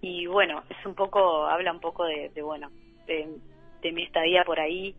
y 0.00 0.26
bueno, 0.26 0.62
es 0.70 0.86
un 0.86 0.94
poco, 0.94 1.46
habla 1.46 1.72
un 1.72 1.80
poco 1.80 2.04
de, 2.04 2.28
de 2.28 2.42
bueno, 2.42 2.70
de, 3.08 3.26
de 3.82 3.92
mi 3.92 4.02
estadía 4.04 4.44
por 4.44 4.60
ahí 4.60 4.94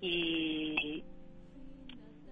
y 0.00 1.02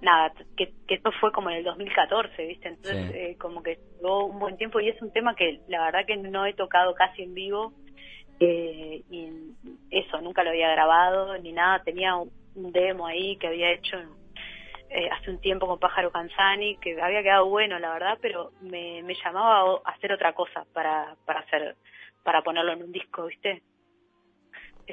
nada, 0.03 0.33
que, 0.57 0.73
que 0.87 0.95
esto 0.95 1.11
fue 1.21 1.33
como 1.33 1.49
en 1.51 1.59
el 1.59 1.65
2014, 1.65 2.45
¿viste? 2.45 2.69
Entonces 2.69 3.11
eh, 3.15 3.37
como 3.39 3.63
que 3.63 3.79
tuvo 4.01 4.27
un 4.27 4.39
buen 4.39 4.57
tiempo 4.57 4.81
y 4.81 4.89
es 4.89 5.01
un 5.01 5.13
tema 5.13 5.35
que 5.35 5.61
la 5.69 5.85
verdad 5.85 6.05
que 6.05 6.17
no 6.17 6.45
he 6.45 6.53
tocado 6.55 6.95
casi 6.95 7.23
en 7.23 7.35
vivo 7.35 7.73
eh, 8.41 9.03
y 9.09 9.29
eso, 9.91 10.21
nunca 10.21 10.43
lo 10.43 10.51
había 10.51 10.71
grabado 10.73 11.39
ni 11.39 11.53
nada, 11.53 11.83
tenía 11.85 12.17
un, 12.17 12.31
demo 12.55 13.07
ahí 13.07 13.37
que 13.37 13.47
había 13.47 13.71
hecho 13.71 13.97
eh, 14.91 15.09
hace 15.11 15.31
un 15.31 15.41
tiempo 15.41 15.67
con 15.67 15.79
Pájaro 15.79 16.11
Canzani, 16.11 16.77
que 16.77 17.01
había 17.01 17.23
quedado 17.23 17.47
bueno 17.47 17.79
la 17.79 17.93
verdad, 17.93 18.19
pero 18.21 18.51
me, 18.61 19.03
me 19.05 19.15
llamaba 19.15 19.81
a 19.85 19.91
hacer 19.93 20.13
otra 20.13 20.35
cosa 20.35 20.67
para, 20.75 21.17
para 21.25 21.41
hacer, 21.41 21.77
para 22.25 22.43
ponerlo 22.43 22.73
en 22.73 22.83
un 22.83 22.93
disco, 22.93 23.27
¿viste? 23.27 23.63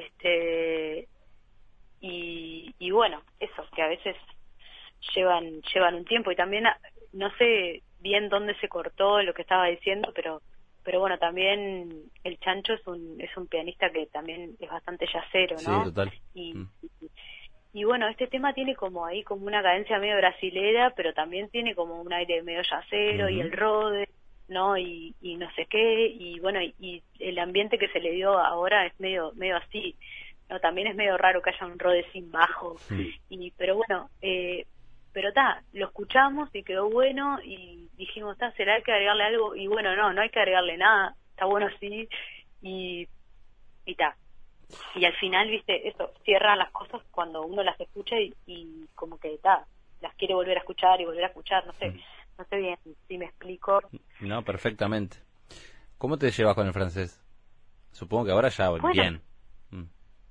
Este 0.06 1.08
y, 2.00 2.74
y 2.78 2.90
bueno 2.90 3.22
eso 3.38 3.66
que 3.74 3.82
a 3.82 3.88
veces 3.88 4.16
llevan 5.14 5.60
llevan 5.74 5.94
un 5.94 6.04
tiempo 6.04 6.30
y 6.30 6.36
también 6.36 6.64
no 7.12 7.30
sé 7.36 7.82
bien 7.98 8.28
dónde 8.28 8.54
se 8.60 8.68
cortó 8.68 9.22
lo 9.22 9.34
que 9.34 9.42
estaba 9.42 9.66
diciendo 9.66 10.12
pero 10.14 10.40
pero 10.82 11.00
bueno 11.00 11.18
también 11.18 12.04
el 12.24 12.38
chancho 12.38 12.72
es 12.74 12.86
un 12.86 13.20
es 13.20 13.34
un 13.36 13.46
pianista 13.48 13.90
que 13.90 14.06
también 14.06 14.56
es 14.58 14.70
bastante 14.70 15.06
yacero 15.12 15.56
no 15.60 15.84
sí, 15.84 15.90
total. 15.90 16.12
y, 16.34 16.54
Mm. 16.54 16.68
y 17.74 17.84
bueno 17.84 18.08
este 18.08 18.26
tema 18.26 18.52
tiene 18.54 18.74
como 18.74 19.04
ahí 19.04 19.22
como 19.22 19.46
una 19.46 19.62
cadencia 19.62 19.98
medio 19.98 20.16
brasilera 20.16 20.92
pero 20.96 21.12
también 21.12 21.48
tiene 21.50 21.74
como 21.74 22.00
un 22.00 22.12
aire 22.12 22.42
medio 22.42 22.62
yacero 22.62 23.28
y 23.28 23.34
Ujú. 23.38 23.42
el 23.42 23.52
rode 23.52 24.08
no 24.50 24.76
y, 24.76 25.14
y 25.20 25.36
no 25.36 25.50
sé 25.52 25.66
qué 25.66 26.06
y 26.06 26.38
bueno 26.40 26.60
y, 26.60 26.74
y 26.78 27.02
el 27.18 27.38
ambiente 27.38 27.78
que 27.78 27.88
se 27.88 28.00
le 28.00 28.12
dio 28.12 28.38
ahora 28.38 28.86
es 28.86 28.98
medio 29.00 29.32
medio 29.34 29.56
así 29.56 29.96
no 30.48 30.60
también 30.60 30.88
es 30.88 30.96
medio 30.96 31.16
raro 31.16 31.40
que 31.40 31.50
haya 31.50 31.66
un 31.66 31.78
rode 31.78 32.04
sin 32.12 32.30
bajo. 32.30 32.76
Mm. 32.90 33.06
y 33.30 33.50
pero 33.52 33.76
bueno 33.76 34.10
eh, 34.20 34.66
pero 35.12 35.28
está 35.28 35.62
lo 35.72 35.86
escuchamos 35.86 36.48
y 36.52 36.62
quedó 36.62 36.90
bueno 36.90 37.38
y 37.42 37.88
dijimos 37.96 38.32
está 38.32 38.50
será 38.52 38.80
que 38.82 38.92
agregarle 38.92 39.24
algo 39.24 39.54
y 39.54 39.66
bueno 39.68 39.94
no 39.96 40.12
no 40.12 40.20
hay 40.20 40.30
que 40.30 40.40
agregarle 40.40 40.76
nada 40.76 41.14
está 41.30 41.46
bueno 41.46 41.66
así 41.66 42.08
y 42.62 43.08
y 43.86 43.94
ta. 43.94 44.16
Y 44.94 45.04
al 45.04 45.14
final 45.14 45.48
viste 45.48 45.88
eso 45.88 46.12
cierran 46.24 46.58
las 46.58 46.70
cosas 46.70 47.02
cuando 47.10 47.42
uno 47.42 47.62
las 47.62 47.80
escucha 47.80 48.20
y, 48.20 48.34
y 48.46 48.86
como 48.94 49.18
que 49.18 49.38
ta 49.38 49.66
las 50.00 50.14
quiere 50.14 50.34
volver 50.34 50.56
a 50.56 50.60
escuchar 50.60 51.00
y 51.00 51.04
volver 51.04 51.24
a 51.24 51.28
escuchar 51.28 51.66
no 51.66 51.72
sé. 51.74 51.90
Mm. 51.90 52.00
No 52.40 52.46
sé 52.46 52.56
bien 52.56 52.78
si 53.06 53.18
me 53.18 53.26
explico 53.26 53.80
No, 54.20 54.42
perfectamente. 54.42 55.18
¿Cómo 55.98 56.16
te 56.16 56.30
llevas 56.30 56.54
con 56.54 56.66
el 56.66 56.72
francés? 56.72 57.22
Supongo 57.92 58.24
que 58.24 58.32
ahora 58.32 58.48
ya 58.48 58.70
Bueno. 58.80 58.88
bien. 59.02 59.22
Mm. 59.70 59.84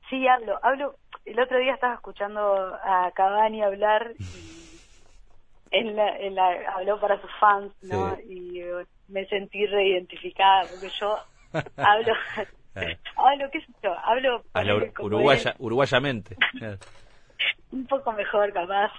Sí, 0.10 0.28
hablo, 0.28 0.60
hablo. 0.64 0.96
El 1.26 1.40
otro 1.40 1.60
día 1.60 1.76
estaba 1.76 1.94
escuchando 1.94 2.42
a 2.84 3.12
Cavani 3.16 3.62
hablar 3.62 4.12
y 4.18 4.82
él, 5.72 5.96
la- 5.96 6.18
él 6.18 6.34
la- 6.34 6.72
habló 6.76 7.00
para 7.00 7.22
sus 7.22 7.30
fans, 7.40 7.72
¿no? 7.84 8.16
Sí. 8.16 8.24
Y 8.28 8.62
eh, 8.62 8.86
me 9.08 9.28
sentí 9.28 9.68
reidentificada 9.68 10.68
porque 10.70 10.90
yo 11.00 11.16
hablo, 11.78 12.14
Eh. 12.76 12.98
hablo, 13.18 13.50
qué 13.52 13.60
sé 13.62 13.74
yo, 13.84 13.94
hablo 14.00 14.44
ur- 14.78 14.94
como 14.94 15.08
uruguaya, 15.08 15.56
uruguayamente. 15.60 16.38
él, 16.62 16.80
un 17.72 17.86
poco 17.86 18.12
mejor 18.14 18.52
capaz. 18.54 18.92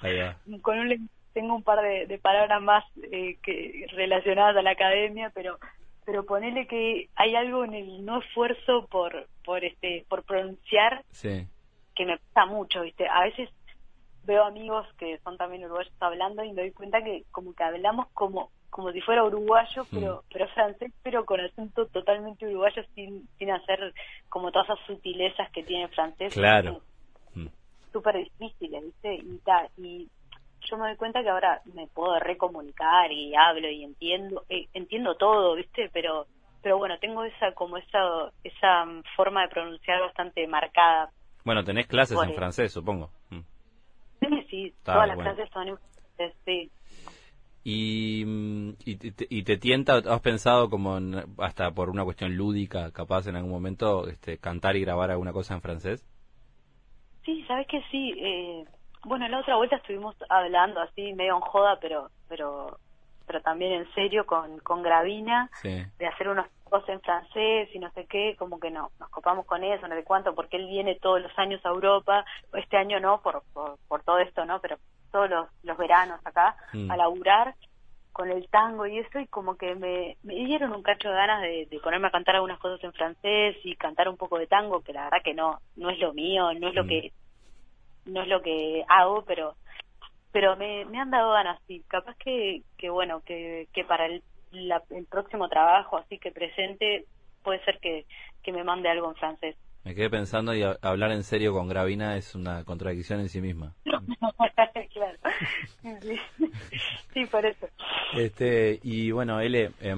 Con 0.62 0.78
un, 0.78 1.10
tengo 1.32 1.54
un 1.54 1.62
par 1.62 1.80
de, 1.82 2.06
de 2.06 2.18
palabras 2.18 2.60
más 2.62 2.84
eh, 3.12 3.36
que 3.42 3.86
relacionadas 3.92 4.56
a 4.56 4.62
la 4.62 4.70
academia, 4.70 5.30
pero 5.34 5.58
pero 6.10 6.24
ponele 6.24 6.66
que 6.66 7.08
hay 7.14 7.36
algo 7.36 7.64
en 7.64 7.74
el 7.74 8.04
no 8.04 8.20
esfuerzo 8.20 8.86
por 8.90 9.28
por 9.44 9.64
este 9.64 10.04
por 10.08 10.24
pronunciar 10.24 11.04
que 11.22 12.04
me 12.04 12.18
pasa 12.18 12.46
mucho 12.46 12.82
viste 12.82 13.06
a 13.06 13.22
veces 13.22 13.48
veo 14.24 14.44
amigos 14.44 14.86
que 14.98 15.18
son 15.18 15.36
también 15.36 15.64
uruguayos 15.64 15.92
hablando 16.00 16.42
y 16.42 16.52
me 16.52 16.62
doy 16.62 16.72
cuenta 16.72 17.02
que 17.02 17.24
como 17.30 17.54
que 17.54 17.62
hablamos 17.62 18.08
como 18.12 18.50
como 18.70 18.92
si 18.92 19.00
fuera 19.00 19.24
uruguayo 19.24 19.86
pero 19.90 20.24
pero 20.32 20.48
francés 20.48 20.92
pero 21.02 21.24
con 21.24 21.40
acento 21.40 21.86
totalmente 21.86 22.46
uruguayo 22.46 22.82
sin 22.94 23.28
sin 23.38 23.50
hacer 23.50 23.94
como 24.28 24.50
todas 24.50 24.68
esas 24.68 24.86
sutilezas 24.86 25.50
que 25.52 25.62
tiene 25.62 25.84
el 25.84 25.90
francés. 25.90 26.32
Claro. 26.32 26.80
Mm. 27.34 27.46
súper 27.92 28.16
difíciles 28.16 28.82
viste 28.84 29.14
y 29.14 29.38
tal 29.44 29.68
y 29.76 30.08
yo 30.70 30.76
me 30.76 30.88
doy 30.88 30.96
cuenta 30.96 31.22
que 31.22 31.28
ahora 31.28 31.60
me 31.74 31.86
puedo 31.88 32.18
recomunicar 32.20 33.10
y 33.10 33.34
hablo 33.34 33.68
y 33.68 33.84
entiendo 33.84 34.44
eh, 34.48 34.68
entiendo 34.74 35.16
todo 35.16 35.54
viste 35.56 35.90
pero 35.92 36.26
pero 36.62 36.78
bueno 36.78 36.98
tengo 36.98 37.24
esa 37.24 37.52
como 37.52 37.76
esa 37.76 38.30
esa 38.44 38.86
forma 39.16 39.42
de 39.42 39.48
pronunciar 39.48 40.00
bastante 40.00 40.46
marcada 40.46 41.10
bueno 41.44 41.64
tenés 41.64 41.86
clases 41.86 42.18
en 42.22 42.34
francés 42.34 42.72
supongo 42.72 43.10
mm. 43.30 43.40
sí 44.20 44.46
sí 44.50 44.74
todas 44.84 45.08
las 45.08 45.18
clases 45.18 45.48
son 45.52 45.68
en 45.68 45.78
francés 45.78 46.36
sí 46.44 46.70
y, 47.62 48.24
mm, 48.24 48.70
y, 48.84 48.96
te, 48.96 49.26
y 49.28 49.42
te 49.42 49.56
tienta, 49.58 49.98
has 49.98 50.20
pensado 50.22 50.70
como 50.70 50.98
hasta 51.38 51.70
por 51.72 51.90
una 51.90 52.04
cuestión 52.04 52.36
lúdica, 52.36 52.90
capaz 52.90 53.26
en 53.26 53.36
algún 53.36 53.52
momento, 53.52 54.08
este, 54.08 54.38
cantar 54.38 54.76
y 54.76 54.80
grabar 54.80 55.10
alguna 55.10 55.32
cosa 55.32 55.54
en 55.54 55.60
francés? 55.60 56.06
Sí, 57.24 57.44
sabes 57.46 57.66
que 57.66 57.82
sí. 57.90 58.14
Eh, 58.16 58.64
bueno, 59.04 59.26
en 59.26 59.32
la 59.32 59.40
otra 59.40 59.56
vuelta 59.56 59.76
estuvimos 59.76 60.16
hablando 60.28 60.80
así, 60.80 61.12
medio 61.14 61.36
en 61.36 61.40
joda, 61.40 61.78
pero 61.80 62.10
pero 62.28 62.78
pero 63.30 63.42
también 63.42 63.72
en 63.72 63.94
serio 63.94 64.26
con, 64.26 64.58
con 64.58 64.82
Gravina, 64.82 65.48
de 65.62 66.06
hacer 66.06 66.28
unos 66.28 66.46
cosas 66.64 66.88
en 66.88 67.00
francés 67.00 67.68
y 67.72 67.78
no 67.78 67.88
sé 67.92 68.06
qué, 68.06 68.34
como 68.36 68.58
que 68.58 68.72
no, 68.72 68.90
nos 68.98 69.08
copamos 69.10 69.46
con 69.46 69.62
eso, 69.62 69.86
no 69.86 69.94
sé 69.94 70.02
cuánto, 70.02 70.34
porque 70.34 70.56
él 70.56 70.66
viene 70.66 70.96
todos 70.96 71.22
los 71.22 71.38
años 71.38 71.64
a 71.64 71.68
Europa, 71.68 72.24
este 72.54 72.76
año 72.76 72.98
no, 72.98 73.20
por, 73.22 73.44
por, 73.52 74.02
todo 74.02 74.18
esto, 74.18 74.44
¿no? 74.46 74.60
Pero 74.60 74.78
todos 75.12 75.30
los, 75.30 75.48
los 75.62 75.78
veranos 75.78 76.18
acá, 76.24 76.56
mm. 76.72 76.90
a 76.90 76.96
laburar 76.96 77.54
con 78.12 78.32
el 78.32 78.48
tango 78.48 78.86
y 78.86 78.98
eso, 78.98 79.20
y 79.20 79.28
como 79.28 79.56
que 79.56 79.76
me, 79.76 80.16
me 80.24 80.34
dieron 80.34 80.72
un 80.72 80.82
cacho 80.82 81.08
de 81.08 81.14
ganas 81.14 81.42
de, 81.42 81.68
de, 81.70 81.78
ponerme 81.78 82.08
a 82.08 82.10
cantar 82.10 82.34
algunas 82.34 82.58
cosas 82.58 82.82
en 82.82 82.92
francés 82.92 83.56
y 83.62 83.76
cantar 83.76 84.08
un 84.08 84.16
poco 84.16 84.40
de 84.40 84.48
tango, 84.48 84.80
que 84.80 84.92
la 84.92 85.04
verdad 85.04 85.22
que 85.22 85.34
no, 85.34 85.60
no 85.76 85.90
es 85.90 86.00
lo 86.00 86.12
mío, 86.14 86.52
no 86.54 86.68
es 86.68 86.74
lo 86.74 86.82
mm. 86.82 86.88
que 86.88 87.12
no 88.06 88.22
es 88.22 88.28
lo 88.28 88.42
que 88.42 88.84
hago, 88.88 89.24
pero 89.24 89.54
pero 90.32 90.56
me, 90.56 90.84
me 90.84 91.00
han 91.00 91.10
dado 91.10 91.32
ganas, 91.32 91.60
sí. 91.66 91.82
Capaz 91.88 92.16
que, 92.16 92.62
que 92.78 92.88
bueno, 92.88 93.20
que, 93.24 93.68
que 93.72 93.84
para 93.84 94.06
el, 94.06 94.22
el 94.52 95.06
próximo 95.06 95.48
trabajo, 95.48 95.96
así 95.96 96.18
que 96.18 96.30
presente, 96.30 97.04
puede 97.42 97.64
ser 97.64 97.78
que, 97.80 98.06
que 98.42 98.52
me 98.52 98.64
mande 98.64 98.88
algo 98.88 99.08
en 99.08 99.16
francés. 99.16 99.56
Me 99.82 99.94
quedé 99.94 100.10
pensando 100.10 100.54
y 100.54 100.62
hablar 100.62 101.10
en 101.10 101.22
serio 101.22 101.54
con 101.54 101.66
Gravina 101.66 102.16
es 102.16 102.34
una 102.34 102.64
contradicción 102.64 103.20
en 103.20 103.30
sí 103.30 103.40
misma. 103.40 103.74
claro. 104.92 105.18
Sí. 107.14 107.26
por 107.26 107.46
eso. 107.46 107.66
Este, 108.14 108.78
y 108.82 109.10
bueno, 109.10 109.40
Ele, 109.40 109.70
eh, 109.80 109.96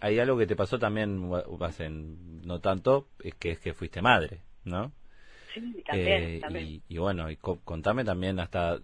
hay 0.00 0.18
algo 0.18 0.38
que 0.38 0.46
te 0.46 0.56
pasó 0.56 0.78
también, 0.78 1.28
no 1.28 2.60
tanto, 2.60 3.08
es 3.22 3.34
que 3.34 3.50
es 3.50 3.60
que 3.60 3.74
fuiste 3.74 4.00
madre, 4.00 4.40
¿no? 4.64 4.90
Eh, 5.92 6.80
y, 6.88 6.98
bueno, 6.98 7.30
y 7.30 7.36
contame 7.36 8.04
también 8.04 8.38
hasta, 8.38 8.78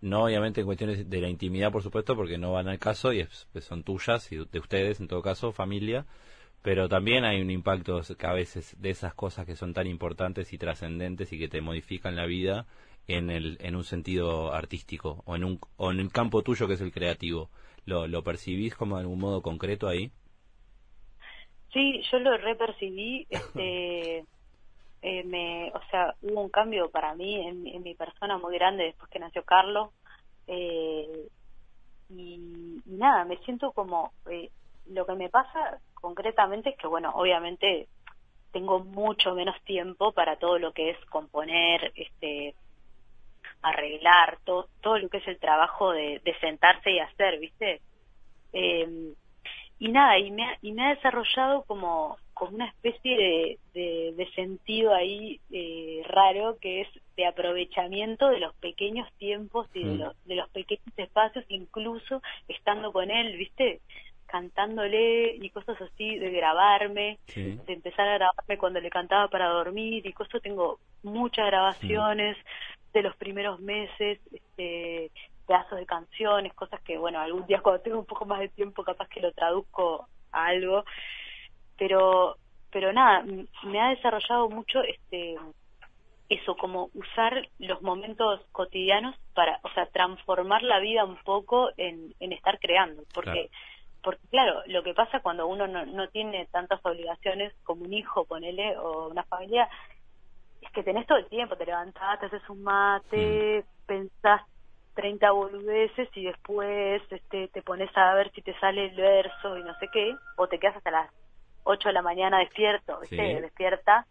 no 0.00 0.24
obviamente 0.24 0.60
en 0.60 0.66
cuestiones 0.66 1.08
de 1.08 1.20
la 1.20 1.28
intimidad, 1.28 1.70
por 1.70 1.82
supuesto, 1.82 2.16
porque 2.16 2.38
no 2.38 2.52
van 2.52 2.68
al 2.68 2.78
caso 2.78 3.12
y 3.12 3.26
pues, 3.52 3.64
son 3.64 3.82
tuyas 3.82 4.30
y 4.32 4.36
de 4.36 4.58
ustedes, 4.58 5.00
en 5.00 5.08
todo 5.08 5.20
caso, 5.20 5.52
familia, 5.52 6.06
pero 6.62 6.88
también 6.88 7.24
hay 7.24 7.40
un 7.40 7.50
impacto 7.50 8.00
que 8.18 8.26
a 8.26 8.32
veces 8.32 8.76
de 8.80 8.90
esas 8.90 9.14
cosas 9.14 9.46
que 9.46 9.56
son 9.56 9.74
tan 9.74 9.86
importantes 9.86 10.52
y 10.52 10.58
trascendentes 10.58 11.32
y 11.32 11.38
que 11.38 11.48
te 11.48 11.60
modifican 11.60 12.16
la 12.16 12.26
vida 12.26 12.66
en, 13.06 13.30
el, 13.30 13.58
en 13.60 13.76
un 13.76 13.84
sentido 13.84 14.52
artístico 14.52 15.22
o 15.26 15.36
en, 15.36 15.44
un, 15.44 15.60
o 15.76 15.90
en 15.90 16.00
el 16.00 16.10
campo 16.10 16.42
tuyo 16.42 16.66
que 16.66 16.74
es 16.74 16.80
el 16.80 16.92
creativo. 16.92 17.50
¿Lo, 17.84 18.06
¿Lo 18.06 18.22
percibís 18.22 18.74
como 18.74 18.96
de 18.96 19.02
algún 19.02 19.18
modo 19.18 19.40
concreto 19.40 19.88
ahí? 19.88 20.10
Sí, 21.72 22.02
yo 22.10 22.18
lo 22.18 22.36
repercibí. 22.36 23.26
Este, 23.30 24.24
eh, 25.02 25.22
me, 25.24 25.70
o 25.74 25.80
sea, 25.90 26.14
hubo 26.22 26.40
un 26.40 26.48
cambio 26.48 26.90
para 26.90 27.14
mí 27.14 27.46
en, 27.46 27.82
mi 27.82 27.94
persona 27.94 28.36
muy 28.38 28.54
grande 28.54 28.84
después 28.84 29.10
que 29.10 29.18
nació 29.18 29.44
Carlos. 29.44 29.90
Eh, 30.46 31.28
y, 32.10 32.80
nada, 32.86 33.24
me 33.24 33.36
siento 33.38 33.72
como, 33.72 34.12
eh, 34.30 34.50
lo 34.86 35.06
que 35.06 35.14
me 35.14 35.28
pasa 35.28 35.78
concretamente 35.94 36.70
es 36.70 36.76
que, 36.78 36.86
bueno, 36.86 37.12
obviamente 37.14 37.88
tengo 38.52 38.80
mucho 38.80 39.34
menos 39.34 39.60
tiempo 39.62 40.12
para 40.12 40.36
todo 40.36 40.58
lo 40.58 40.72
que 40.72 40.90
es 40.90 41.04
componer, 41.06 41.92
este 41.94 42.54
arreglar, 43.60 44.38
todo, 44.44 44.68
todo 44.80 44.98
lo 44.98 45.08
que 45.08 45.18
es 45.18 45.28
el 45.28 45.38
trabajo 45.38 45.92
de, 45.92 46.20
sentarse 46.40 46.90
y 46.92 47.00
hacer, 47.00 47.38
¿viste? 47.38 47.80
Eh, 48.52 49.14
y 49.80 49.88
nada, 49.88 50.18
y 50.18 50.30
me 50.30 50.58
y 50.62 50.72
me 50.72 50.86
ha 50.86 50.94
desarrollado 50.94 51.62
como, 51.64 52.16
como 52.38 52.54
una 52.54 52.68
especie 52.68 53.58
de, 53.74 54.14
de, 54.16 54.30
sentido 54.34 54.94
ahí 54.94 55.40
eh, 55.50 56.02
raro 56.06 56.56
que 56.60 56.82
es 56.82 56.88
de 57.16 57.26
aprovechamiento 57.26 58.28
de 58.28 58.38
los 58.38 58.54
pequeños 58.56 59.10
tiempos 59.18 59.68
y 59.74 59.84
de, 59.84 59.94
mm. 59.94 59.98
los, 59.98 60.24
de 60.24 60.36
los 60.36 60.48
pequeños 60.50 60.86
espacios, 60.96 61.44
incluso 61.48 62.22
estando 62.46 62.92
con 62.92 63.10
él, 63.10 63.36
¿viste? 63.36 63.80
cantándole 64.28 65.36
y 65.36 65.50
cosas 65.50 65.80
así, 65.80 66.18
de 66.18 66.30
grabarme, 66.30 67.18
de 67.34 67.72
empezar 67.72 68.06
a 68.06 68.18
grabarme 68.18 68.58
cuando 68.58 68.78
le 68.78 68.90
cantaba 68.90 69.28
para 69.28 69.48
dormir 69.48 70.06
y 70.06 70.12
cosas, 70.12 70.42
tengo 70.42 70.78
muchas 71.02 71.46
grabaciones 71.46 72.36
de 72.92 73.02
los 73.02 73.16
primeros 73.16 73.58
meses, 73.60 74.20
este, 74.30 75.10
pedazos 75.46 75.78
de 75.78 75.86
canciones, 75.86 76.52
cosas 76.52 76.80
que, 76.82 76.98
bueno, 76.98 77.18
algún 77.18 77.46
día 77.46 77.62
cuando 77.62 77.80
tengo 77.80 77.98
un 77.98 78.04
poco 78.04 78.26
más 78.26 78.40
de 78.40 78.48
tiempo 78.48 78.84
capaz 78.84 79.08
que 79.08 79.20
lo 79.20 79.32
traduzco 79.32 80.06
a 80.30 80.46
algo, 80.46 80.84
pero, 81.78 82.36
pero 82.70 82.92
nada, 82.92 83.24
me 83.64 83.80
ha 83.80 83.90
desarrollado 83.90 84.48
mucho 84.48 84.82
este 84.82 85.36
eso, 86.28 86.56
como 86.56 86.90
usar 86.92 87.48
los 87.58 87.80
momentos 87.80 88.42
cotidianos 88.52 89.16
para, 89.34 89.60
o 89.62 89.70
sea, 89.70 89.86
transformar 89.86 90.62
la 90.62 90.78
vida 90.78 91.06
un 91.06 91.16
poco 91.24 91.70
en, 91.78 92.14
en 92.20 92.32
estar 92.32 92.58
creando, 92.58 93.02
porque 93.14 93.48
porque 94.02 94.26
claro, 94.28 94.62
lo 94.66 94.82
que 94.82 94.94
pasa 94.94 95.20
cuando 95.20 95.46
uno 95.46 95.66
no, 95.66 95.84
no 95.84 96.08
tiene 96.08 96.46
tantas 96.46 96.80
obligaciones 96.84 97.52
como 97.64 97.84
un 97.84 97.92
hijo, 97.92 98.24
ponele, 98.24 98.76
o 98.78 99.08
una 99.08 99.24
familia, 99.24 99.68
es 100.62 100.70
que 100.70 100.82
tenés 100.82 101.06
todo 101.06 101.18
el 101.18 101.26
tiempo, 101.26 101.56
te 101.56 101.66
levantás, 101.66 102.20
te 102.20 102.26
haces 102.26 102.48
un 102.48 102.62
mate, 102.62 103.64
mm. 103.64 103.86
pensás 103.86 104.42
30 104.94 105.30
boludeces 105.30 106.08
y 106.16 106.24
después 106.24 107.02
este, 107.10 107.48
te 107.48 107.62
pones 107.62 107.94
a 107.96 108.14
ver 108.14 108.30
si 108.32 108.42
te 108.42 108.58
sale 108.58 108.86
el 108.86 108.96
verso 108.96 109.58
y 109.58 109.62
no 109.62 109.74
sé 109.78 109.88
qué, 109.92 110.14
o 110.36 110.46
te 110.48 110.58
quedas 110.58 110.76
hasta 110.76 110.90
las 110.90 111.10
8 111.68 111.88
de 111.88 111.92
la 111.92 112.02
mañana 112.02 112.38
despierto, 112.38 112.98
despierta. 113.00 114.06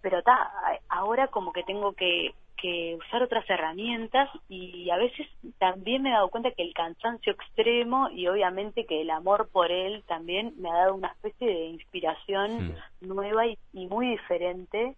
Pero 0.00 0.18
está, 0.18 0.50
ahora 0.88 1.26
como 1.26 1.52
que 1.52 1.64
tengo 1.64 1.92
que, 1.92 2.34
que 2.56 2.96
usar 2.96 3.22
otras 3.22 3.48
herramientas 3.50 4.28
y 4.48 4.88
a 4.90 4.96
veces 4.96 5.26
también 5.58 6.02
me 6.02 6.10
he 6.10 6.12
dado 6.12 6.28
cuenta 6.28 6.52
que 6.52 6.62
el 6.62 6.72
cansancio 6.72 7.32
extremo 7.32 8.08
y 8.10 8.28
obviamente 8.28 8.86
que 8.86 9.02
el 9.02 9.10
amor 9.10 9.48
por 9.50 9.72
él 9.72 10.04
también 10.06 10.54
me 10.58 10.70
ha 10.70 10.74
dado 10.74 10.94
una 10.94 11.08
especie 11.08 11.48
de 11.48 11.66
inspiración 11.66 12.76
nueva 13.00 13.46
y, 13.46 13.58
muy 13.72 14.10
diferente 14.10 14.94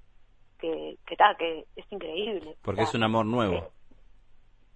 que, 0.59 0.99
que, 1.07 1.16
que 1.38 1.64
es 1.77 1.93
increíble. 1.93 2.57
Porque 2.62 2.83
es 2.83 2.95
un 2.95 3.05
amor 3.05 3.25
nuevo. 3.25 3.71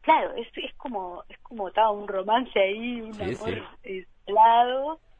Claro, 0.01 0.35
es, 0.37 0.49
es 0.57 0.75
como 0.77 1.23
es 1.29 1.38
como 1.40 1.69
estaba 1.69 1.90
un 1.90 2.09
romance 2.09 2.59
ahí, 2.59 3.03
un 3.03 3.21
amor 3.21 3.62
helado 4.27 5.01
que, 5.03 5.13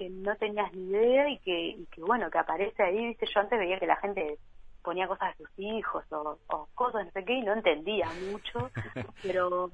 que, 0.00 0.10
no 0.10 0.34
tenías 0.36 0.72
ni 0.72 0.90
idea 0.90 1.28
y 1.28 1.38
que, 1.38 1.68
y 1.68 1.86
que 1.86 2.00
bueno, 2.00 2.30
que 2.30 2.38
aparece 2.38 2.82
ahí, 2.82 3.06
viste, 3.08 3.26
yo 3.26 3.40
antes 3.40 3.58
veía 3.58 3.78
que 3.78 3.86
la 3.86 3.96
gente 3.96 4.38
ponía 4.82 5.06
cosas 5.06 5.36
de 5.36 5.44
sus 5.44 5.58
hijos 5.58 6.04
o, 6.10 6.38
o 6.48 6.68
cosas, 6.74 7.04
no 7.04 7.10
sé 7.12 7.24
qué, 7.24 7.34
y 7.34 7.42
no 7.42 7.52
entendía 7.52 8.08
mucho, 8.30 8.70
pero 9.22 9.70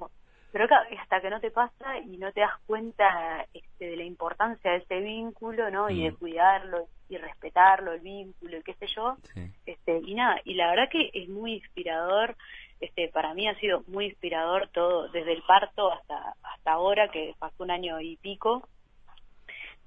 pero 0.53 0.69
hasta 0.99 1.21
que 1.21 1.29
no 1.29 1.39
te 1.39 1.51
pasa 1.51 1.99
y 1.99 2.17
no 2.17 2.33
te 2.33 2.41
das 2.41 2.59
cuenta 2.67 3.45
este, 3.53 3.91
de 3.91 3.97
la 3.97 4.05
importancia 4.05 4.71
de 4.71 4.79
ese 4.79 5.01
vínculo, 5.01 5.71
¿no? 5.71 5.91
Y 5.91 6.05
de 6.05 6.13
mm. 6.13 6.17
cuidarlo 6.17 6.87
y 7.11 7.19
respetarlo, 7.19 7.93
el 7.93 8.01
vínculo 8.01 8.57
y 8.57 8.63
qué 8.63 8.73
sé 8.75 8.87
yo. 8.87 9.19
Este, 9.67 10.01
y 10.07 10.15
nada, 10.15 10.41
y 10.45 10.55
la 10.55 10.71
verdad 10.71 10.89
que 10.91 11.11
es 11.13 11.29
muy 11.29 11.55
inspirador 11.57 12.37
este, 12.81 13.09
para 13.09 13.33
mí 13.35 13.49
ha 13.49 13.59
sido 13.59 13.83
muy 13.87 14.07
inspirador 14.07 14.69
todo, 14.69 15.09
desde 15.09 15.33
el 15.33 15.43
parto 15.43 15.93
hasta, 15.93 16.35
hasta 16.43 16.73
ahora, 16.73 17.09
que 17.09 17.35
pasó 17.39 17.63
un 17.63 17.71
año 17.71 18.01
y 18.01 18.17
pico. 18.17 18.69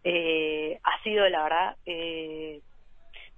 Eh, 0.03 0.79
ha 0.83 1.03
sido, 1.03 1.27
la 1.29 1.43
verdad, 1.43 1.77
eh, 1.85 2.61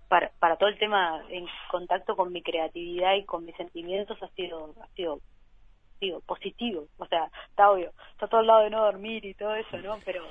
para, 0.07 0.31
para 0.39 0.57
todo 0.57 0.69
el 0.69 0.77
tema 0.77 1.23
en 1.29 1.45
contacto 1.69 2.15
con 2.15 2.31
mi 2.31 2.41
creatividad 2.41 3.15
y 3.15 3.25
con 3.25 3.45
mis 3.45 3.55
sentimientos, 3.55 4.21
ha 4.21 4.27
sido, 4.29 4.75
ha 4.81 4.87
sido 4.95 5.19
digo, 5.99 6.21
positivo. 6.21 6.87
O 6.97 7.05
sea, 7.05 7.29
está 7.49 7.69
obvio, 7.71 7.91
está 8.11 8.27
todo 8.27 8.41
al 8.41 8.47
lado 8.47 8.63
de 8.63 8.69
no 8.71 8.83
dormir 8.83 9.23
y 9.25 9.33
todo 9.33 9.55
eso, 9.55 9.77
¿no? 9.77 9.97
Pero 10.03 10.23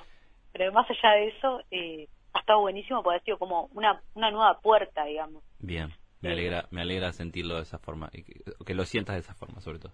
pero 0.52 0.72
más 0.72 0.86
allá 0.90 1.14
de 1.14 1.28
eso, 1.28 1.60
eh, 1.70 2.08
ha 2.32 2.40
estado 2.40 2.60
buenísimo 2.60 3.02
porque 3.02 3.18
ha 3.18 3.24
sido 3.24 3.38
como 3.38 3.66
una, 3.72 4.02
una 4.14 4.30
nueva 4.30 4.60
puerta, 4.60 5.04
digamos. 5.04 5.42
Bien, 5.58 5.90
me 6.20 6.30
alegra, 6.32 6.66
me 6.70 6.82
alegra 6.82 7.12
sentirlo 7.12 7.56
de 7.56 7.62
esa 7.62 7.78
forma, 7.78 8.10
y 8.12 8.24
que, 8.24 8.74
lo 8.74 8.84
sientas 8.84 9.14
de 9.14 9.20
esa 9.20 9.34
forma 9.34 9.60
sobre 9.60 9.78
todo. 9.78 9.92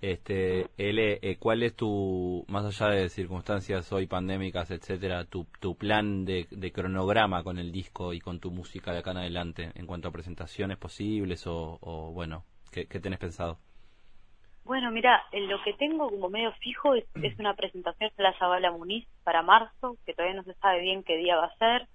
Este, 0.00 0.66
L, 0.78 1.18
eh, 1.20 1.36
¿cuál 1.38 1.62
es 1.62 1.76
tu, 1.76 2.44
más 2.48 2.64
allá 2.64 2.94
de 2.94 3.08
circunstancias 3.10 3.92
hoy 3.92 4.06
pandémicas, 4.06 4.70
etcétera, 4.70 5.26
tu, 5.26 5.46
tu 5.60 5.76
plan 5.76 6.24
de, 6.24 6.46
cronograma 6.72 7.42
con 7.44 7.58
el 7.58 7.70
disco 7.70 8.14
y 8.14 8.20
con 8.20 8.40
tu 8.40 8.50
música 8.50 8.92
de 8.92 9.00
acá 9.00 9.10
en 9.10 9.18
adelante 9.18 9.72
en 9.74 9.86
cuanto 9.86 10.08
a 10.08 10.12
presentaciones 10.12 10.78
posibles 10.78 11.46
o, 11.46 11.78
o 11.82 12.12
bueno, 12.12 12.44
¿qué, 12.72 12.86
¿qué 12.86 13.00
tenés 13.00 13.18
pensado? 13.18 13.58
Bueno, 14.70 14.90
mira, 14.92 15.24
lo 15.32 15.60
que 15.64 15.72
tengo 15.72 16.08
como 16.08 16.28
medio 16.28 16.52
fijo 16.60 16.94
es, 16.94 17.04
una 17.38 17.54
presentación 17.54 18.10
de 18.16 18.22
la 18.22 18.38
Zabala 18.38 18.70
Muniz 18.70 19.04
para 19.24 19.42
marzo, 19.42 19.96
que 20.06 20.14
todavía 20.14 20.36
no 20.36 20.44
se 20.44 20.54
sabe 20.54 20.80
bien 20.80 21.02
qué 21.02 21.16
día 21.16 21.36
va 21.36 21.46
a 21.46 21.56
ser. 21.56 21.88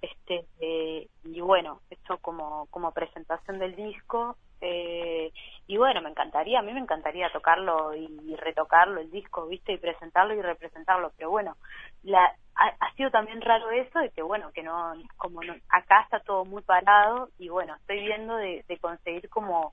este 0.00 0.46
eh, 0.60 1.08
Y 1.24 1.40
bueno, 1.40 1.82
esto 1.90 2.16
como, 2.18 2.68
como 2.70 2.92
presentación 2.92 3.58
del 3.58 3.76
disco. 3.76 4.36
Eh, 4.60 5.30
y 5.66 5.76
bueno, 5.76 6.00
me 6.00 6.10
encantaría, 6.10 6.60
a 6.60 6.62
mí 6.62 6.72
me 6.72 6.80
encantaría 6.80 7.32
tocarlo 7.32 7.94
y, 7.94 8.36
retocarlo, 8.36 9.00
el 9.00 9.10
disco, 9.10 9.46
¿viste? 9.46 9.72
Y 9.72 9.78
presentarlo 9.78 10.34
y 10.34 10.42
representarlo. 10.42 11.12
Pero 11.16 11.30
bueno, 11.30 11.56
la, 12.02 12.34
ha, 12.54 12.92
sido 12.94 13.10
también 13.10 13.40
raro 13.40 13.70
eso 13.70 13.98
de 13.98 14.10
que, 14.10 14.22
bueno, 14.22 14.52
que 14.52 14.62
no, 14.62 14.94
como 15.16 15.42
no, 15.42 15.54
acá 15.68 16.02
está 16.02 16.20
todo 16.20 16.44
muy 16.44 16.62
parado 16.62 17.30
y 17.38 17.48
bueno, 17.48 17.74
estoy 17.76 18.00
viendo 18.00 18.36
de 18.36 18.78
conseguir 18.80 19.28
como 19.28 19.72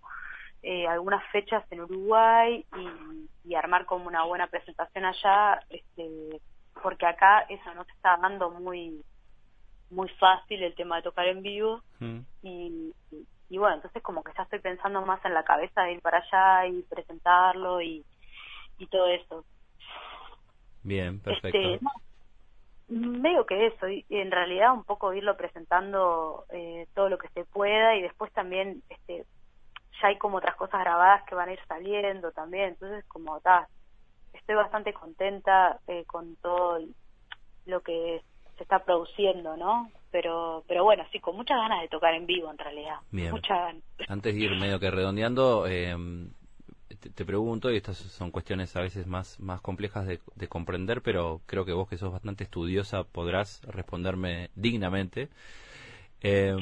eh, 0.65 0.88
algunas 0.88 1.21
fechas 1.29 1.62
en 1.71 1.82
Uruguay 1.82 2.65
y, 3.43 3.53
armar 3.56 3.86
como 3.86 4.08
una 4.08 4.23
buena 4.23 4.47
presentación 4.47 5.03
allá, 5.03 5.60
este, 5.69 6.39
porque 6.82 7.06
acá 7.06 7.41
eso 7.49 7.73
no 7.75 7.84
se 7.84 7.91
está 7.91 8.17
dando 8.17 8.49
muy 8.49 9.03
muy 9.89 10.10
fácil 10.17 10.63
el 10.63 10.73
tema 10.73 10.95
de 10.95 11.03
tocar 11.03 11.27
en 11.27 11.43
vivo 11.43 11.84
mm. 11.99 12.19
y, 12.41 12.93
y, 13.53 13.57
bueno, 13.59 13.75
entonces 13.75 14.01
como 14.01 14.23
que 14.23 14.31
ya 14.35 14.43
estoy 14.43 14.59
pensando 14.59 15.01
más 15.03 15.23
en 15.25 15.35
la 15.35 15.43
cabeza 15.43 15.83
de 15.83 15.93
ir 15.93 16.01
para 16.01 16.17
allá 16.17 16.67
y 16.67 16.81
presentarlo 16.81 17.81
y, 17.81 18.03
y 18.79 18.87
todo 18.87 19.07
eso. 19.07 19.45
Bien, 20.81 21.19
perfecto. 21.19 21.57
Este, 21.57 21.79
medio 22.87 23.45
que 23.45 23.67
eso, 23.67 23.87
y 23.87 24.05
en 24.09 24.31
realidad 24.31 24.73
un 24.73 24.83
poco 24.83 25.13
irlo 25.13 25.37
presentando 25.37 26.45
eh, 26.49 26.87
todo 26.95 27.09
lo 27.09 27.19
que 27.19 27.29
se 27.29 27.45
pueda 27.45 27.95
y 27.95 28.01
después 28.01 28.31
también 28.33 28.81
este 28.89 29.25
ya 30.01 30.07
hay 30.07 30.17
como 30.17 30.37
otras 30.37 30.55
cosas 30.55 30.81
grabadas 30.81 31.23
que 31.29 31.35
van 31.35 31.49
a 31.49 31.53
ir 31.53 31.59
saliendo 31.67 32.31
también, 32.31 32.69
entonces 32.69 33.05
como 33.05 33.37
está, 33.37 33.67
estoy 34.33 34.55
bastante 34.55 34.93
contenta 34.93 35.79
eh, 35.87 36.05
con 36.05 36.35
todo 36.37 36.79
lo 37.67 37.81
que 37.81 38.23
se 38.57 38.63
está 38.63 38.79
produciendo, 38.79 39.55
¿no? 39.57 39.91
Pero, 40.13 40.63
pero 40.67 40.86
bueno, 40.86 41.04
sí, 41.12 41.19
con 41.19 41.36
muchas 41.36 41.58
ganas 41.58 41.82
de 41.82 41.89
tocar 41.89 42.13
en 42.13 42.26
vivo 42.26 42.49
en 42.49 42.58
realidad. 42.58 42.97
Bien. 43.12 43.34
Antes 44.08 44.34
de 44.34 44.39
ir 44.39 44.52
medio 44.52 44.80
que 44.80 44.89
redondeando, 44.89 45.67
eh, 45.67 45.93
te, 47.15 47.26
pregunto, 47.26 47.69
y 47.69 47.76
estas 47.76 47.97
son 47.97 48.32
cuestiones 48.32 48.73
a 48.78 48.82
veces 48.82 49.08
más, 49.08 49.38
más 49.41 49.60
complejas 49.60 50.08
de, 50.08 50.21
de, 50.36 50.47
comprender, 50.47 51.02
pero 51.02 51.41
creo 51.45 51.65
que 51.65 51.73
vos 51.73 51.89
que 51.89 51.97
sos 51.97 52.13
bastante 52.13 52.45
estudiosa 52.45 53.04
podrás 53.04 53.62
responderme 53.63 54.52
dignamente. 54.56 55.28
Eh, 56.21 56.56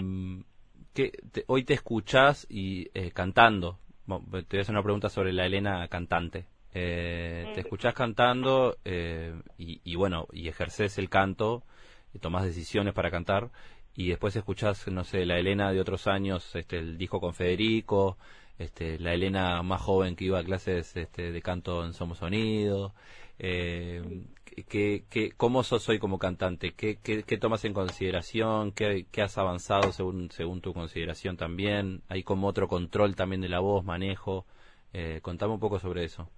que 0.94 1.12
hoy 1.48 1.64
te 1.64 1.74
escuchás 1.74 2.46
y 2.50 2.90
eh, 2.94 3.12
cantando. 3.12 3.80
te 4.06 4.14
voy 4.14 4.60
a 4.60 4.62
hacer 4.62 4.76
una 4.76 4.84
pregunta 4.84 5.10
sobre 5.10 5.34
la 5.34 5.46
Elena 5.46 5.88
cantante. 5.88 6.46
Eh, 6.74 7.52
te 7.54 7.62
escuchás 7.62 7.94
cantando 7.94 8.78
eh, 8.86 9.34
y, 9.58 9.96
bueno, 9.96 10.28
y 10.32 10.48
ejerces 10.48 10.98
el 10.98 11.10
canto, 11.10 11.64
y 11.64 11.81
tomás 12.19 12.43
decisiones 12.43 12.93
para 12.93 13.12
cantar 13.12 13.52
y 13.95 14.10
después 14.10 14.36
escuchás, 14.36 14.88
no 14.88 15.04
sé, 15.04 15.26
la 15.26 15.38
Elena 15.38 15.71
de 15.71 15.82
otros 15.82 16.08
años, 16.08 16.56
este, 16.56 16.80
el 16.80 16.97
disco 16.97 17.19
con 17.19 17.34
Federico, 17.34 18.17
este, 18.58 19.00
la 19.00 19.13
Elena 19.13 19.62
más 19.63 19.82
joven 19.82 20.15
que 20.15 20.26
iba 20.26 20.39
a 20.39 20.43
clases 20.43 20.95
este, 20.95 21.32
de 21.32 21.41
canto 21.41 21.84
en 21.84 21.93
Somos 21.93 22.19
Sonido. 22.19 22.93
Eh, 23.39 24.24
¿qué, 24.69 25.04
qué, 25.10 25.32
¿Cómo 25.36 25.63
sos 25.63 25.88
hoy 25.89 26.00
como 26.00 26.19
cantante? 26.19 26.74
¿Qué, 26.74 27.00
qué, 27.04 27.24
qué 27.24 27.38
tomas 27.38 27.65
en 27.65 27.74
consideración? 27.74 28.71
¿Qué, 28.71 29.08
¿Qué, 29.12 29.21
has 29.21 29.38
avanzado 29.38 29.91
según, 29.91 30.32
según 30.32 30.62
tu 30.62 30.74
consideración 30.74 31.38
también? 31.38 32.02
¿Hay 32.08 32.24
como 32.24 32.47
otro 32.47 32.67
control 32.67 33.15
también 33.15 33.41
de 33.41 33.50
la 33.50 33.60
voz, 33.60 33.84
manejo? 33.84 34.45
Eh, 34.93 35.19
contame 35.21 35.54
un 35.54 35.60
poco 35.60 35.80
sobre 35.80 36.04
eso. 36.06 36.30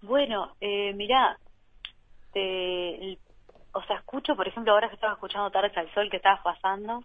Bueno, 0.00 0.54
eh, 0.60 0.92
mira, 0.94 1.38
te, 2.32 3.18
o 3.72 3.82
sea, 3.82 3.96
escucho, 3.96 4.36
por 4.36 4.48
ejemplo, 4.48 4.72
ahora 4.72 4.88
que 4.88 4.94
estaba 4.94 5.14
escuchando 5.14 5.50
Tardes 5.50 5.76
al 5.76 5.92
Sol 5.94 6.10
que 6.10 6.16
estabas 6.16 6.42
pasando, 6.42 7.02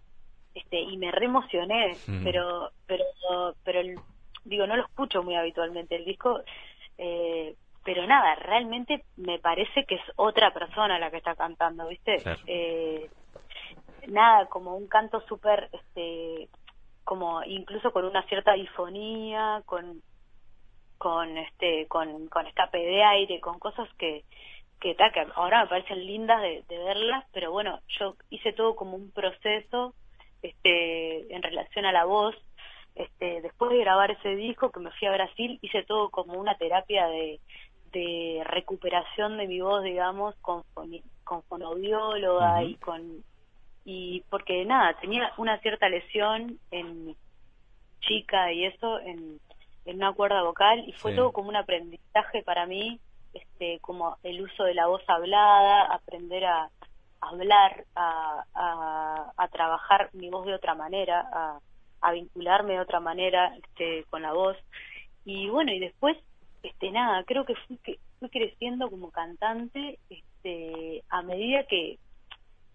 este, 0.54 0.80
y 0.80 0.96
me 0.96 1.10
reemocioné, 1.10 1.96
pero, 2.22 2.70
pero, 2.86 3.04
pero, 3.64 3.80
digo, 4.44 4.66
no 4.66 4.76
lo 4.76 4.84
escucho 4.84 5.22
muy 5.22 5.34
habitualmente. 5.34 5.96
El 5.96 6.04
disco, 6.04 6.40
eh, 6.96 7.54
pero 7.84 8.06
nada, 8.06 8.36
realmente 8.36 9.04
me 9.16 9.38
parece 9.38 9.84
que 9.84 9.96
es 9.96 10.02
otra 10.16 10.52
persona 10.54 10.98
la 10.98 11.10
que 11.10 11.18
está 11.18 11.34
cantando, 11.34 11.88
¿viste? 11.88 12.22
Eh, 12.46 13.10
nada, 14.06 14.46
como 14.46 14.76
un 14.76 14.86
canto 14.86 15.20
súper, 15.26 15.68
este, 15.72 16.48
como 17.02 17.42
incluso 17.44 17.92
con 17.92 18.04
una 18.04 18.22
cierta 18.22 18.52
difonía, 18.52 19.62
con, 19.66 20.02
con 20.98 21.36
este, 21.36 21.86
con, 21.88 22.28
con 22.28 22.46
escape 22.46 22.78
de 22.78 23.02
aire, 23.02 23.40
con 23.40 23.58
cosas 23.58 23.88
que, 23.98 24.24
que, 24.84 24.94
que 24.94 25.26
ahora 25.34 25.62
me 25.62 25.68
parecen 25.68 26.06
lindas 26.06 26.42
de, 26.42 26.62
de 26.68 26.78
verlas, 26.78 27.24
pero 27.32 27.50
bueno, 27.50 27.80
yo 27.98 28.16
hice 28.28 28.52
todo 28.52 28.76
como 28.76 28.96
un 28.96 29.10
proceso, 29.10 29.94
este, 30.42 31.34
en 31.34 31.42
relación 31.42 31.86
a 31.86 31.92
la 31.92 32.04
voz, 32.04 32.36
este, 32.94 33.40
después 33.40 33.70
de 33.70 33.78
grabar 33.78 34.10
ese 34.10 34.36
disco 34.36 34.70
que 34.70 34.80
me 34.80 34.90
fui 34.92 35.08
a 35.08 35.12
Brasil, 35.12 35.58
hice 35.62 35.84
todo 35.84 36.10
como 36.10 36.34
una 36.34 36.54
terapia 36.56 37.06
de, 37.06 37.40
de 37.92 38.42
recuperación 38.44 39.38
de 39.38 39.48
mi 39.48 39.60
voz, 39.60 39.82
digamos, 39.82 40.34
con, 40.42 40.62
con 41.24 41.42
fonoaudióloga 41.44 42.62
y 42.62 42.74
con 42.74 43.24
y 43.86 44.22
porque 44.30 44.64
nada, 44.64 44.94
tenía 45.00 45.32
una 45.36 45.58
cierta 45.58 45.90
lesión 45.90 46.58
en 46.70 47.14
chica 48.00 48.50
y 48.50 48.64
eso 48.64 48.98
en, 49.00 49.38
en 49.84 49.96
una 49.96 50.12
cuerda 50.14 50.42
vocal 50.42 50.84
y 50.86 50.92
fue 50.92 51.14
todo 51.14 51.32
como 51.32 51.50
un 51.50 51.56
aprendizaje 51.56 52.42
para 52.42 52.64
mí, 52.64 52.98
este 53.34 53.78
como 53.80 54.16
el 54.22 54.40
uso 54.42 54.64
de 54.64 54.74
la 54.74 54.86
voz 54.86 55.02
hablada, 55.08 55.92
aprender 55.92 56.44
a, 56.44 56.70
hablar, 57.20 57.84
a, 57.94 59.48
trabajar 59.52 60.10
mi 60.12 60.30
voz 60.30 60.46
de 60.46 60.54
otra 60.54 60.74
manera, 60.74 61.28
a, 61.32 61.58
a 62.00 62.12
vincularme 62.12 62.74
de 62.74 62.80
otra 62.80 63.00
manera 63.00 63.54
este, 63.56 64.04
con 64.10 64.22
la 64.22 64.32
voz. 64.32 64.56
Y 65.24 65.48
bueno, 65.48 65.72
y 65.72 65.78
después 65.78 66.16
este 66.62 66.90
nada 66.90 67.22
creo 67.24 67.44
que 67.44 67.54
fui, 67.66 67.78
que 67.78 67.98
fui 68.18 68.28
creciendo 68.30 68.90
como 68.90 69.10
cantante 69.10 69.98
este 70.08 71.04
a 71.08 71.22
medida 71.22 71.64
que 71.64 71.98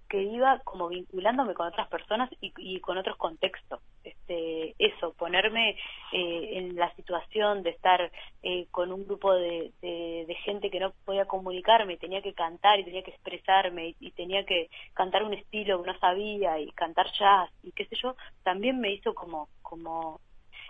que 0.09 0.21
iba 0.23 0.59
como 0.65 0.89
vinculándome 0.89 1.53
con 1.53 1.67
otras 1.67 1.87
personas 1.87 2.29
y, 2.41 2.79
con 2.79 2.97
otros 2.97 3.15
contextos 3.17 3.79
este 4.03 4.75
eso 4.79 5.13
ponerme 5.13 5.77
eh, 6.11 6.49
en 6.57 6.75
la 6.75 6.93
situación 6.95 7.63
de 7.63 7.69
estar 7.69 8.11
eh, 8.41 8.67
con 8.71 8.91
un 8.91 9.05
grupo 9.05 9.33
de, 9.33 9.71
de, 9.81 10.35
gente 10.43 10.71
que 10.71 10.79
no 10.79 10.93
podía 11.05 11.25
comunicarme 11.25 11.97
tenía 11.97 12.21
que 12.21 12.33
cantar 12.33 12.79
y 12.79 12.85
tenía 12.85 13.03
que 13.03 13.11
expresarme 13.11 13.89
y, 13.89 13.95
y, 13.99 14.11
tenía 14.11 14.45
que 14.45 14.69
cantar 14.93 15.23
un 15.23 15.33
estilo 15.33 15.81
que 15.81 15.91
no 15.91 15.99
sabía 15.99 16.59
y 16.59 16.71
cantar 16.71 17.11
jazz 17.11 17.49
y 17.63 17.71
qué 17.71 17.85
sé 17.85 17.95
yo 18.01 18.15
también 18.43 18.79
me 18.79 18.91
hizo 18.91 19.13
como 19.13 19.49
como 19.61 20.19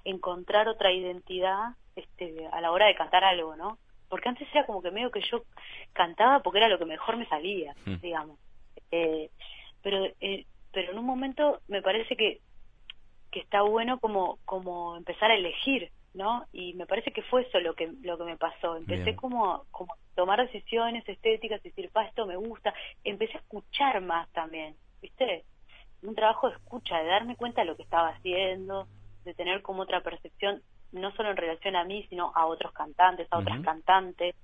encontrar 0.03 0.67
otra 0.67 0.91
identidad 0.91 1.75
este, 1.95 2.47
a 2.51 2.61
la 2.61 2.71
hora 2.71 2.87
de 2.87 2.95
cantar 2.95 3.23
algo, 3.23 3.55
¿no? 3.55 3.77
Porque 4.07 4.29
antes 4.29 4.47
era 4.51 4.65
como 4.65 4.81
que 4.81 4.91
medio 4.91 5.11
que 5.11 5.21
yo 5.21 5.43
cantaba 5.93 6.41
porque 6.41 6.59
era 6.59 6.69
lo 6.69 6.79
que 6.79 6.85
mejor 6.85 7.17
me 7.17 7.27
salía, 7.27 7.75
hmm. 7.85 7.95
digamos. 8.01 8.39
Eh, 8.91 9.29
pero 9.81 10.05
eh, 10.19 10.45
pero 10.71 10.91
en 10.91 10.99
un 10.99 11.05
momento 11.05 11.61
me 11.67 11.81
parece 11.81 12.15
que 12.15 12.41
que 13.31 13.39
está 13.39 13.61
bueno 13.61 13.99
como 13.99 14.39
como 14.45 14.97
empezar 14.97 15.31
a 15.31 15.35
elegir 15.35 15.91
no 16.13 16.45
y 16.51 16.73
me 16.73 16.87
parece 16.87 17.11
que 17.11 17.21
fue 17.23 17.43
eso 17.43 17.59
lo 17.59 17.75
que 17.75 17.91
lo 18.01 18.17
que 18.17 18.23
me 18.23 18.37
pasó. 18.37 18.75
Empecé 18.75 19.15
como 19.15 19.65
como 19.71 19.95
tomar 20.15 20.39
decisiones 20.39 21.07
estéticas 21.07 21.61
decir 21.63 21.89
pa 21.91 22.05
esto 22.05 22.25
me 22.25 22.35
gusta 22.35 22.73
empecé 23.03 23.37
a 23.37 23.41
escuchar 23.41 24.01
más 24.01 24.27
también 24.31 24.75
viste 25.01 25.45
un 26.01 26.15
trabajo 26.15 26.49
de 26.49 26.55
escucha 26.55 26.97
de 26.99 27.07
darme 27.07 27.35
cuenta 27.35 27.61
de 27.61 27.67
lo 27.67 27.75
que 27.75 27.83
estaba 27.83 28.09
haciendo 28.09 28.87
de 29.23 29.33
tener 29.33 29.61
como 29.61 29.83
otra 29.83 30.01
percepción 30.01 30.61
no 30.91 31.11
solo 31.15 31.31
en 31.31 31.37
relación 31.37 31.75
a 31.75 31.83
mí, 31.83 32.05
sino 32.09 32.31
a 32.35 32.45
otros 32.45 32.71
cantantes, 32.73 33.27
a 33.31 33.37
otras 33.37 33.61
cantantes, 33.61 34.35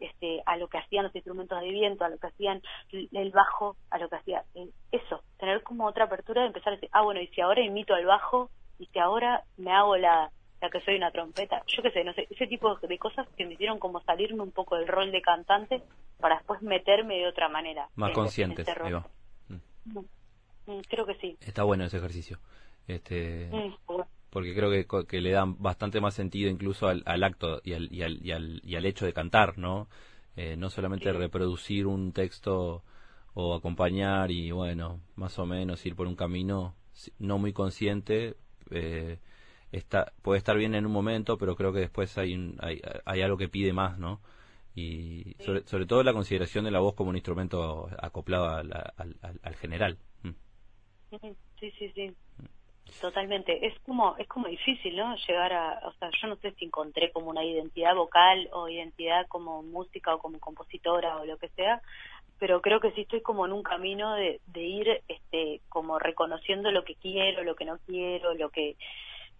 este, 0.00 0.42
a 0.46 0.56
lo 0.56 0.68
que 0.68 0.78
hacían 0.78 1.04
los 1.04 1.14
instrumentos 1.14 1.60
de 1.60 1.70
viento, 1.70 2.04
a 2.04 2.08
lo 2.08 2.18
que 2.18 2.26
hacían 2.26 2.62
el 2.90 3.30
bajo, 3.30 3.76
a 3.90 3.98
lo 3.98 4.08
que 4.08 4.16
hacía 4.16 4.44
eh, 4.54 4.68
eso, 4.90 5.22
tener 5.38 5.62
como 5.62 5.86
otra 5.86 6.04
apertura 6.04 6.42
de 6.42 6.48
empezar 6.48 6.72
a 6.72 6.76
decir, 6.76 6.88
ah, 6.92 7.02
bueno, 7.02 7.20
y 7.20 7.28
si 7.28 7.40
ahora 7.40 7.62
imito 7.62 7.94
al 7.94 8.06
bajo, 8.06 8.50
y 8.78 8.86
si 8.86 8.98
ahora 8.98 9.44
me 9.58 9.72
hago 9.72 9.96
la, 9.96 10.30
ya 10.60 10.70
que 10.70 10.80
soy 10.80 10.96
una 10.96 11.10
trompeta, 11.10 11.62
yo 11.66 11.82
qué 11.82 11.90
sé, 11.90 12.04
no 12.04 12.12
sé, 12.14 12.26
ese 12.30 12.46
tipo 12.46 12.74
de 12.76 12.98
cosas 12.98 13.28
que 13.36 13.46
me 13.46 13.54
hicieron 13.54 13.78
como 13.78 14.00
salirme 14.02 14.42
un 14.42 14.52
poco 14.52 14.76
del 14.76 14.88
rol 14.88 15.12
de 15.12 15.22
cantante 15.22 15.82
para 16.18 16.36
después 16.36 16.62
meterme 16.62 17.18
de 17.18 17.28
otra 17.28 17.48
manera. 17.48 17.88
Más 17.94 18.12
conscientes, 18.12 18.66
este 18.66 18.82
mm. 18.82 19.98
Mm, 20.66 20.80
Creo 20.88 21.06
que 21.06 21.14
sí. 21.14 21.36
Está 21.40 21.64
bueno 21.64 21.84
ese 21.84 21.96
ejercicio. 21.96 22.38
Este, 22.86 23.50
porque 24.30 24.54
creo 24.54 24.70
que, 24.70 24.86
que, 25.06 25.20
le 25.20 25.32
dan 25.32 25.60
bastante 25.60 26.00
más 26.00 26.14
sentido 26.14 26.50
incluso 26.50 26.88
al, 26.88 27.24
acto 27.24 27.60
y 27.64 27.74
al, 27.74 27.92
y, 27.92 28.02
al, 28.02 28.24
y, 28.24 28.30
al, 28.32 28.60
y 28.64 28.76
al 28.76 28.86
hecho 28.86 29.04
de 29.04 29.12
cantar, 29.12 29.58
¿no? 29.58 29.88
Eh, 30.36 30.56
no 30.56 30.70
solamente 30.70 31.12
reproducir 31.12 31.86
un 31.86 32.12
texto 32.12 32.84
o 33.34 33.54
acompañar 33.54 34.30
y 34.30 34.52
bueno, 34.52 35.00
más 35.16 35.38
o 35.38 35.46
menos 35.46 35.84
ir 35.84 35.96
por 35.96 36.06
un 36.06 36.16
camino 36.16 36.74
no 37.18 37.38
muy 37.38 37.52
consciente, 37.52 38.36
eh, 38.70 39.18
está, 39.72 40.12
puede 40.22 40.38
estar 40.38 40.56
bien 40.56 40.74
en 40.74 40.86
un 40.86 40.92
momento, 40.92 41.36
pero 41.36 41.56
creo 41.56 41.72
que 41.72 41.80
después 41.80 42.16
hay, 42.18 42.56
hay, 42.60 42.80
hay, 43.04 43.22
algo 43.22 43.36
que 43.36 43.48
pide 43.48 43.72
más, 43.72 43.98
¿no? 43.98 44.20
Y 44.74 45.34
sobre, 45.40 45.66
sobre, 45.66 45.86
todo 45.86 46.02
la 46.04 46.12
consideración 46.12 46.64
de 46.64 46.70
la 46.70 46.80
voz 46.80 46.94
como 46.94 47.10
un 47.10 47.16
instrumento 47.16 47.88
acoplado 47.98 48.48
al, 48.48 48.72
al, 48.72 49.16
al 49.42 49.56
general. 49.56 49.98
Mm. 50.22 50.30
Sí, 51.58 51.70
sí, 51.78 51.92
sí. 51.94 52.14
Totalmente, 53.00 53.66
es 53.66 53.78
como 53.80 54.16
es 54.18 54.26
como 54.26 54.48
difícil, 54.48 54.96
¿no? 54.96 55.14
Llegar 55.26 55.52
a, 55.52 55.80
o 55.86 55.92
sea, 55.92 56.10
yo 56.20 56.28
no 56.28 56.36
sé 56.36 56.52
si 56.52 56.64
encontré 56.64 57.10
como 57.12 57.30
una 57.30 57.44
identidad 57.44 57.94
vocal 57.94 58.48
o 58.52 58.68
identidad 58.68 59.26
como 59.28 59.62
música 59.62 60.14
o 60.14 60.18
como 60.18 60.38
compositora 60.38 61.16
o 61.16 61.24
lo 61.24 61.38
que 61.38 61.48
sea, 61.50 61.80
pero 62.38 62.60
creo 62.60 62.80
que 62.80 62.92
sí 62.92 63.02
estoy 63.02 63.20
como 63.20 63.46
en 63.46 63.52
un 63.52 63.62
camino 63.62 64.14
de, 64.14 64.40
ir, 64.54 65.02
este, 65.08 65.60
como 65.68 65.98
reconociendo 65.98 66.70
lo 66.70 66.84
que 66.84 66.94
quiero, 66.96 67.44
lo 67.44 67.54
que 67.54 67.66
no 67.66 67.78
quiero, 67.86 68.34
lo 68.34 68.48
que, 68.50 68.76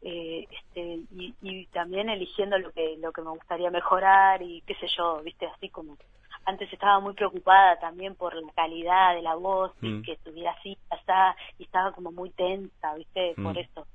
eh, 0.03 0.47
este, 0.51 1.01
y, 1.17 1.35
y 1.43 1.67
también 1.67 2.09
eligiendo 2.09 2.59
lo 2.59 2.73
que 2.73 2.97
lo 2.99 3.13
que 3.13 3.23
me 3.23 3.31
gustaría 3.31 3.71
mejorar 3.71 4.43
y 4.43 4.63
qué 4.63 4.75
sé 4.77 4.87
yo, 4.97 5.23
viste, 5.23 5.47
así 5.47 5.71
como 5.71 5.97
antes 6.45 6.73
estaba 6.73 7.01
muy 7.01 7.15
preocupada 7.15 7.79
también 7.79 8.15
por 8.15 8.35
la 8.35 8.53
calidad 8.53 9.15
de 9.15 9.23
la 9.23 9.35
voz 9.35 9.73
y 9.83 9.89
mm. 9.89 10.03
que 10.03 10.13
estuviera 10.13 10.53
así, 10.53 10.77
pasada, 10.89 11.37
y 11.59 11.65
estaba 11.65 11.93
como 11.93 12.13
muy 12.13 12.31
tensa, 12.31 12.95
¿viste? 12.95 13.35
Por 13.37 13.55
mm. 13.55 13.59
eso, 13.59 13.87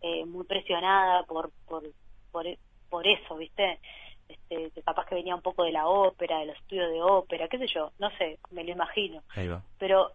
eh, 0.00 0.24
muy 0.24 0.44
presionada 0.44 1.22
por, 1.24 1.50
por, 1.66 1.84
por, 2.30 2.46
por 2.90 3.06
eso, 3.06 3.36
¿viste? 3.36 3.78
Este, 4.28 4.70
que 4.70 4.82
capaz 4.82 5.06
que 5.06 5.14
venía 5.14 5.34
un 5.34 5.42
poco 5.42 5.64
de 5.64 5.72
la 5.72 5.86
ópera, 5.86 6.38
de 6.38 6.46
los 6.46 6.56
estudios 6.56 6.90
de 6.90 7.02
ópera, 7.02 7.48
qué 7.48 7.58
sé 7.58 7.66
yo, 7.66 7.92
no 7.98 8.10
sé, 8.16 8.38
me 8.50 8.64
lo 8.64 8.72
imagino. 8.72 9.22
Pero 9.78 10.12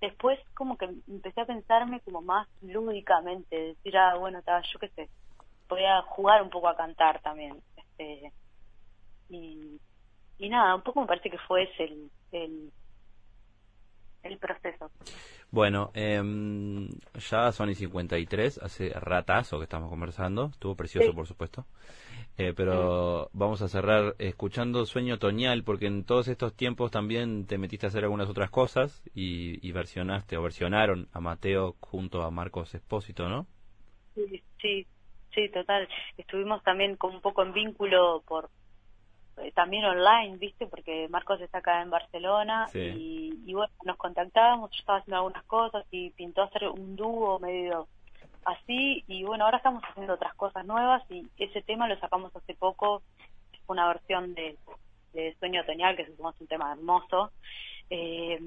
después 0.00 0.38
como 0.54 0.76
que 0.76 0.88
empecé 1.08 1.40
a 1.40 1.46
pensarme 1.46 2.00
como 2.00 2.22
más 2.22 2.48
lúdicamente, 2.62 3.74
decir, 3.74 3.96
ah, 3.96 4.16
bueno, 4.16 4.40
yo 4.46 4.78
qué 4.78 4.88
sé, 4.88 5.08
voy 5.68 5.84
a 5.84 6.02
jugar 6.02 6.42
un 6.42 6.50
poco 6.50 6.68
a 6.68 6.76
cantar 6.76 7.20
también. 7.20 7.60
Este, 7.76 8.32
y 9.28 9.80
y 10.38 10.48
nada, 10.48 10.74
un 10.74 10.82
poco 10.82 11.00
me 11.00 11.06
parece 11.06 11.30
que 11.30 11.38
fue 11.38 11.64
ese 11.64 11.84
el, 11.84 12.10
el, 12.32 12.72
el 14.22 14.38
proceso. 14.38 14.90
Bueno, 15.50 15.90
eh, 15.94 16.20
ya 17.30 17.52
son 17.52 17.70
y 17.70 17.74
53, 17.74 18.58
hace 18.58 18.90
ratazo 18.90 19.58
que 19.58 19.64
estamos 19.64 19.88
conversando, 19.88 20.50
estuvo 20.52 20.76
precioso 20.76 21.14
por 21.14 21.26
supuesto, 21.26 21.64
eh, 22.36 22.52
pero 22.54 23.30
vamos 23.32 23.62
a 23.62 23.68
cerrar 23.68 24.14
escuchando 24.18 24.84
Sueño 24.84 25.14
Otoñal, 25.14 25.64
porque 25.64 25.86
en 25.86 26.04
todos 26.04 26.28
estos 26.28 26.54
tiempos 26.54 26.90
también 26.90 27.46
te 27.46 27.56
metiste 27.56 27.86
a 27.86 27.88
hacer 27.88 28.04
algunas 28.04 28.28
otras 28.28 28.50
cosas 28.50 29.02
y, 29.14 29.66
y 29.66 29.72
versionaste 29.72 30.36
o 30.36 30.42
versionaron 30.42 31.08
a 31.12 31.20
Mateo 31.20 31.76
junto 31.80 32.22
a 32.22 32.30
Marcos 32.30 32.74
Espósito, 32.74 33.28
¿no? 33.28 33.46
Sí, 34.14 34.42
sí, 34.60 34.86
sí, 35.34 35.48
total. 35.48 35.88
Estuvimos 36.16 36.62
también 36.62 36.96
con 36.96 37.14
un 37.14 37.20
poco 37.22 37.42
en 37.42 37.52
vínculo 37.54 38.22
por 38.26 38.50
eh, 39.40 39.52
también 39.52 39.84
online, 39.84 40.36
¿viste? 40.36 40.66
Porque 40.66 41.08
Marcos 41.08 41.40
está 41.40 41.58
acá 41.58 41.82
en 41.82 41.90
Barcelona 41.90 42.68
y, 42.74 43.52
bueno, 43.52 43.72
nos 43.84 43.96
contactábamos, 43.96 44.70
yo 44.70 44.80
estaba 44.80 44.98
haciendo 44.98 45.16
algunas 45.16 45.44
cosas 45.44 45.86
y 45.90 46.10
pintó 46.10 46.42
hacer 46.42 46.68
un 46.68 46.96
dúo 46.96 47.38
medio 47.38 47.88
así 48.44 49.04
y 49.06 49.24
bueno, 49.24 49.44
ahora 49.44 49.58
estamos 49.58 49.82
haciendo 49.84 50.14
otras 50.14 50.34
cosas 50.34 50.64
nuevas 50.64 51.02
y 51.10 51.26
ese 51.38 51.62
tema 51.62 51.88
lo 51.88 51.98
sacamos 51.98 52.34
hace 52.34 52.54
poco, 52.54 53.02
una 53.66 53.86
versión 53.88 54.34
de, 54.34 54.56
Sueño 55.40 55.62
Otoñal, 55.62 55.96
que 55.96 56.02
es 56.02 56.10
un 56.18 56.46
tema 56.46 56.72
hermoso. 56.72 57.32
Eh, 57.90 58.38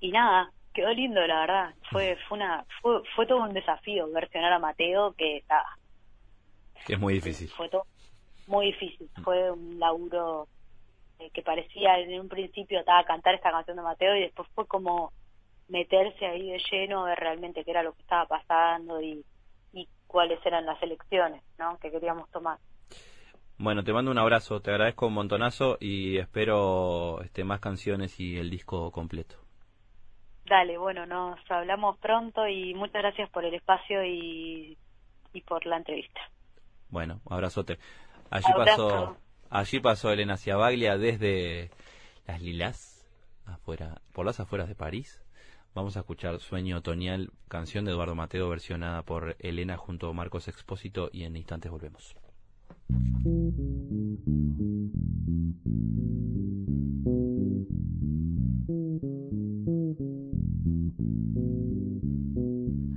y 0.00 0.10
nada, 0.10 0.50
quedó 0.72 0.90
lindo 0.92 1.20
la 1.26 1.40
verdad, 1.40 1.74
fue 1.90 2.16
fue 2.28 2.38
una 2.38 2.64
fue, 2.80 3.02
fue 3.14 3.26
todo 3.26 3.42
un 3.42 3.52
desafío 3.52 4.10
versionar 4.10 4.52
a 4.52 4.58
Mateo 4.58 5.12
que 5.12 5.38
está 5.38 5.64
que 6.86 6.94
es 6.94 6.98
muy 6.98 7.14
difícil. 7.14 7.48
Fue 7.48 7.68
todo 7.68 7.84
muy 8.50 8.66
difícil. 8.66 9.08
Mm. 9.16 9.22
Fue 9.22 9.50
un 9.50 9.78
laburo 9.78 10.48
eh, 11.18 11.30
que 11.32 11.42
parecía 11.42 11.98
en 11.98 12.20
un 12.20 12.28
principio 12.28 12.80
estaba 12.80 12.98
a 12.98 13.04
cantar 13.04 13.34
esta 13.34 13.50
canción 13.50 13.76
de 13.76 13.82
Mateo 13.82 14.16
y 14.16 14.22
después 14.22 14.48
fue 14.54 14.66
como 14.66 15.12
meterse 15.68 16.26
ahí 16.26 16.50
de 16.50 16.60
lleno 16.70 17.04
ver 17.04 17.18
realmente 17.18 17.64
qué 17.64 17.70
era 17.70 17.84
lo 17.84 17.92
que 17.92 18.02
estaba 18.02 18.26
pasando 18.26 19.00
y, 19.00 19.24
y 19.72 19.88
cuáles 20.08 20.44
eran 20.44 20.66
las 20.66 20.82
elecciones 20.82 21.42
¿no? 21.58 21.78
que 21.78 21.90
queríamos 21.90 22.28
tomar. 22.30 22.58
Bueno, 23.56 23.84
te 23.84 23.92
mando 23.92 24.10
un 24.10 24.18
abrazo, 24.18 24.60
te 24.60 24.70
agradezco 24.70 25.06
un 25.06 25.14
montonazo 25.14 25.76
y 25.78 26.16
espero 26.16 27.20
este, 27.22 27.44
más 27.44 27.60
canciones 27.60 28.18
y 28.18 28.38
el 28.38 28.50
disco 28.50 28.90
completo. 28.90 29.36
Dale, 30.46 30.78
bueno, 30.78 31.06
nos 31.06 31.38
hablamos 31.48 31.98
pronto 31.98 32.48
y 32.48 32.74
muchas 32.74 33.02
gracias 33.02 33.30
por 33.30 33.44
el 33.44 33.54
espacio 33.54 34.02
y, 34.04 34.76
y 35.34 35.40
por 35.42 35.64
la 35.66 35.76
entrevista. 35.76 36.20
Bueno, 36.88 37.20
abrazote. 37.30 37.78
Allí 38.30 38.52
pasó, 38.56 39.16
allí 39.50 39.80
pasó 39.80 40.12
Elena 40.12 40.36
Ciabaglia 40.36 40.96
desde 40.96 41.70
las 42.28 42.40
Lilas, 42.40 43.04
afuera, 43.44 44.02
por 44.12 44.24
las 44.24 44.38
afueras 44.38 44.68
de 44.68 44.76
París. 44.76 45.20
Vamos 45.74 45.96
a 45.96 46.00
escuchar 46.00 46.38
Sueño 46.38 46.78
Otoñal, 46.78 47.32
canción 47.48 47.84
de 47.84 47.90
Eduardo 47.90 48.14
Mateo, 48.14 48.48
versionada 48.48 49.02
por 49.02 49.36
Elena 49.40 49.76
junto 49.76 50.08
a 50.08 50.12
Marcos 50.12 50.46
Expósito, 50.46 51.10
y 51.12 51.24
en 51.24 51.34
instantes 51.34 51.72
volvemos. 51.72 52.14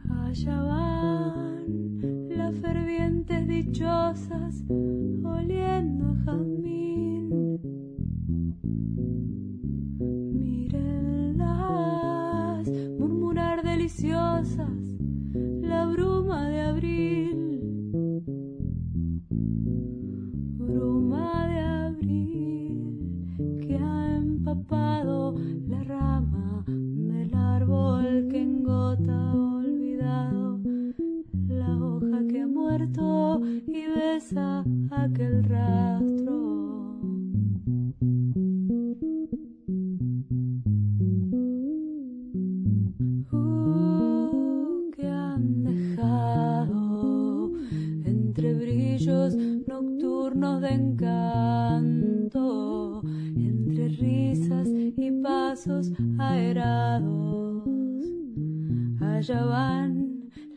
Allá 0.09 0.61
van 0.61 2.29
las 2.29 2.55
fervientes 2.55 3.47
dichosas 3.47 4.63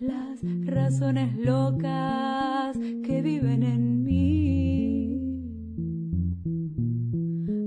las 0.01 0.41
razones 0.65 1.37
locas 1.39 2.77
que 3.05 3.23
viven 3.23 3.63
en 3.63 4.03
mí, 4.03 5.19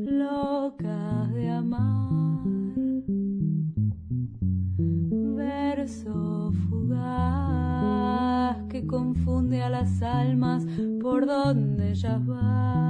locas 0.06 1.34
de 1.34 1.50
amar, 1.50 2.44
verso 5.36 6.52
fugaz 6.70 8.58
que 8.70 8.86
confunde 8.86 9.62
a 9.62 9.70
las 9.70 10.02
almas 10.02 10.66
por 11.02 11.26
donde 11.26 11.92
ellas 11.92 12.26
van. 12.26 12.89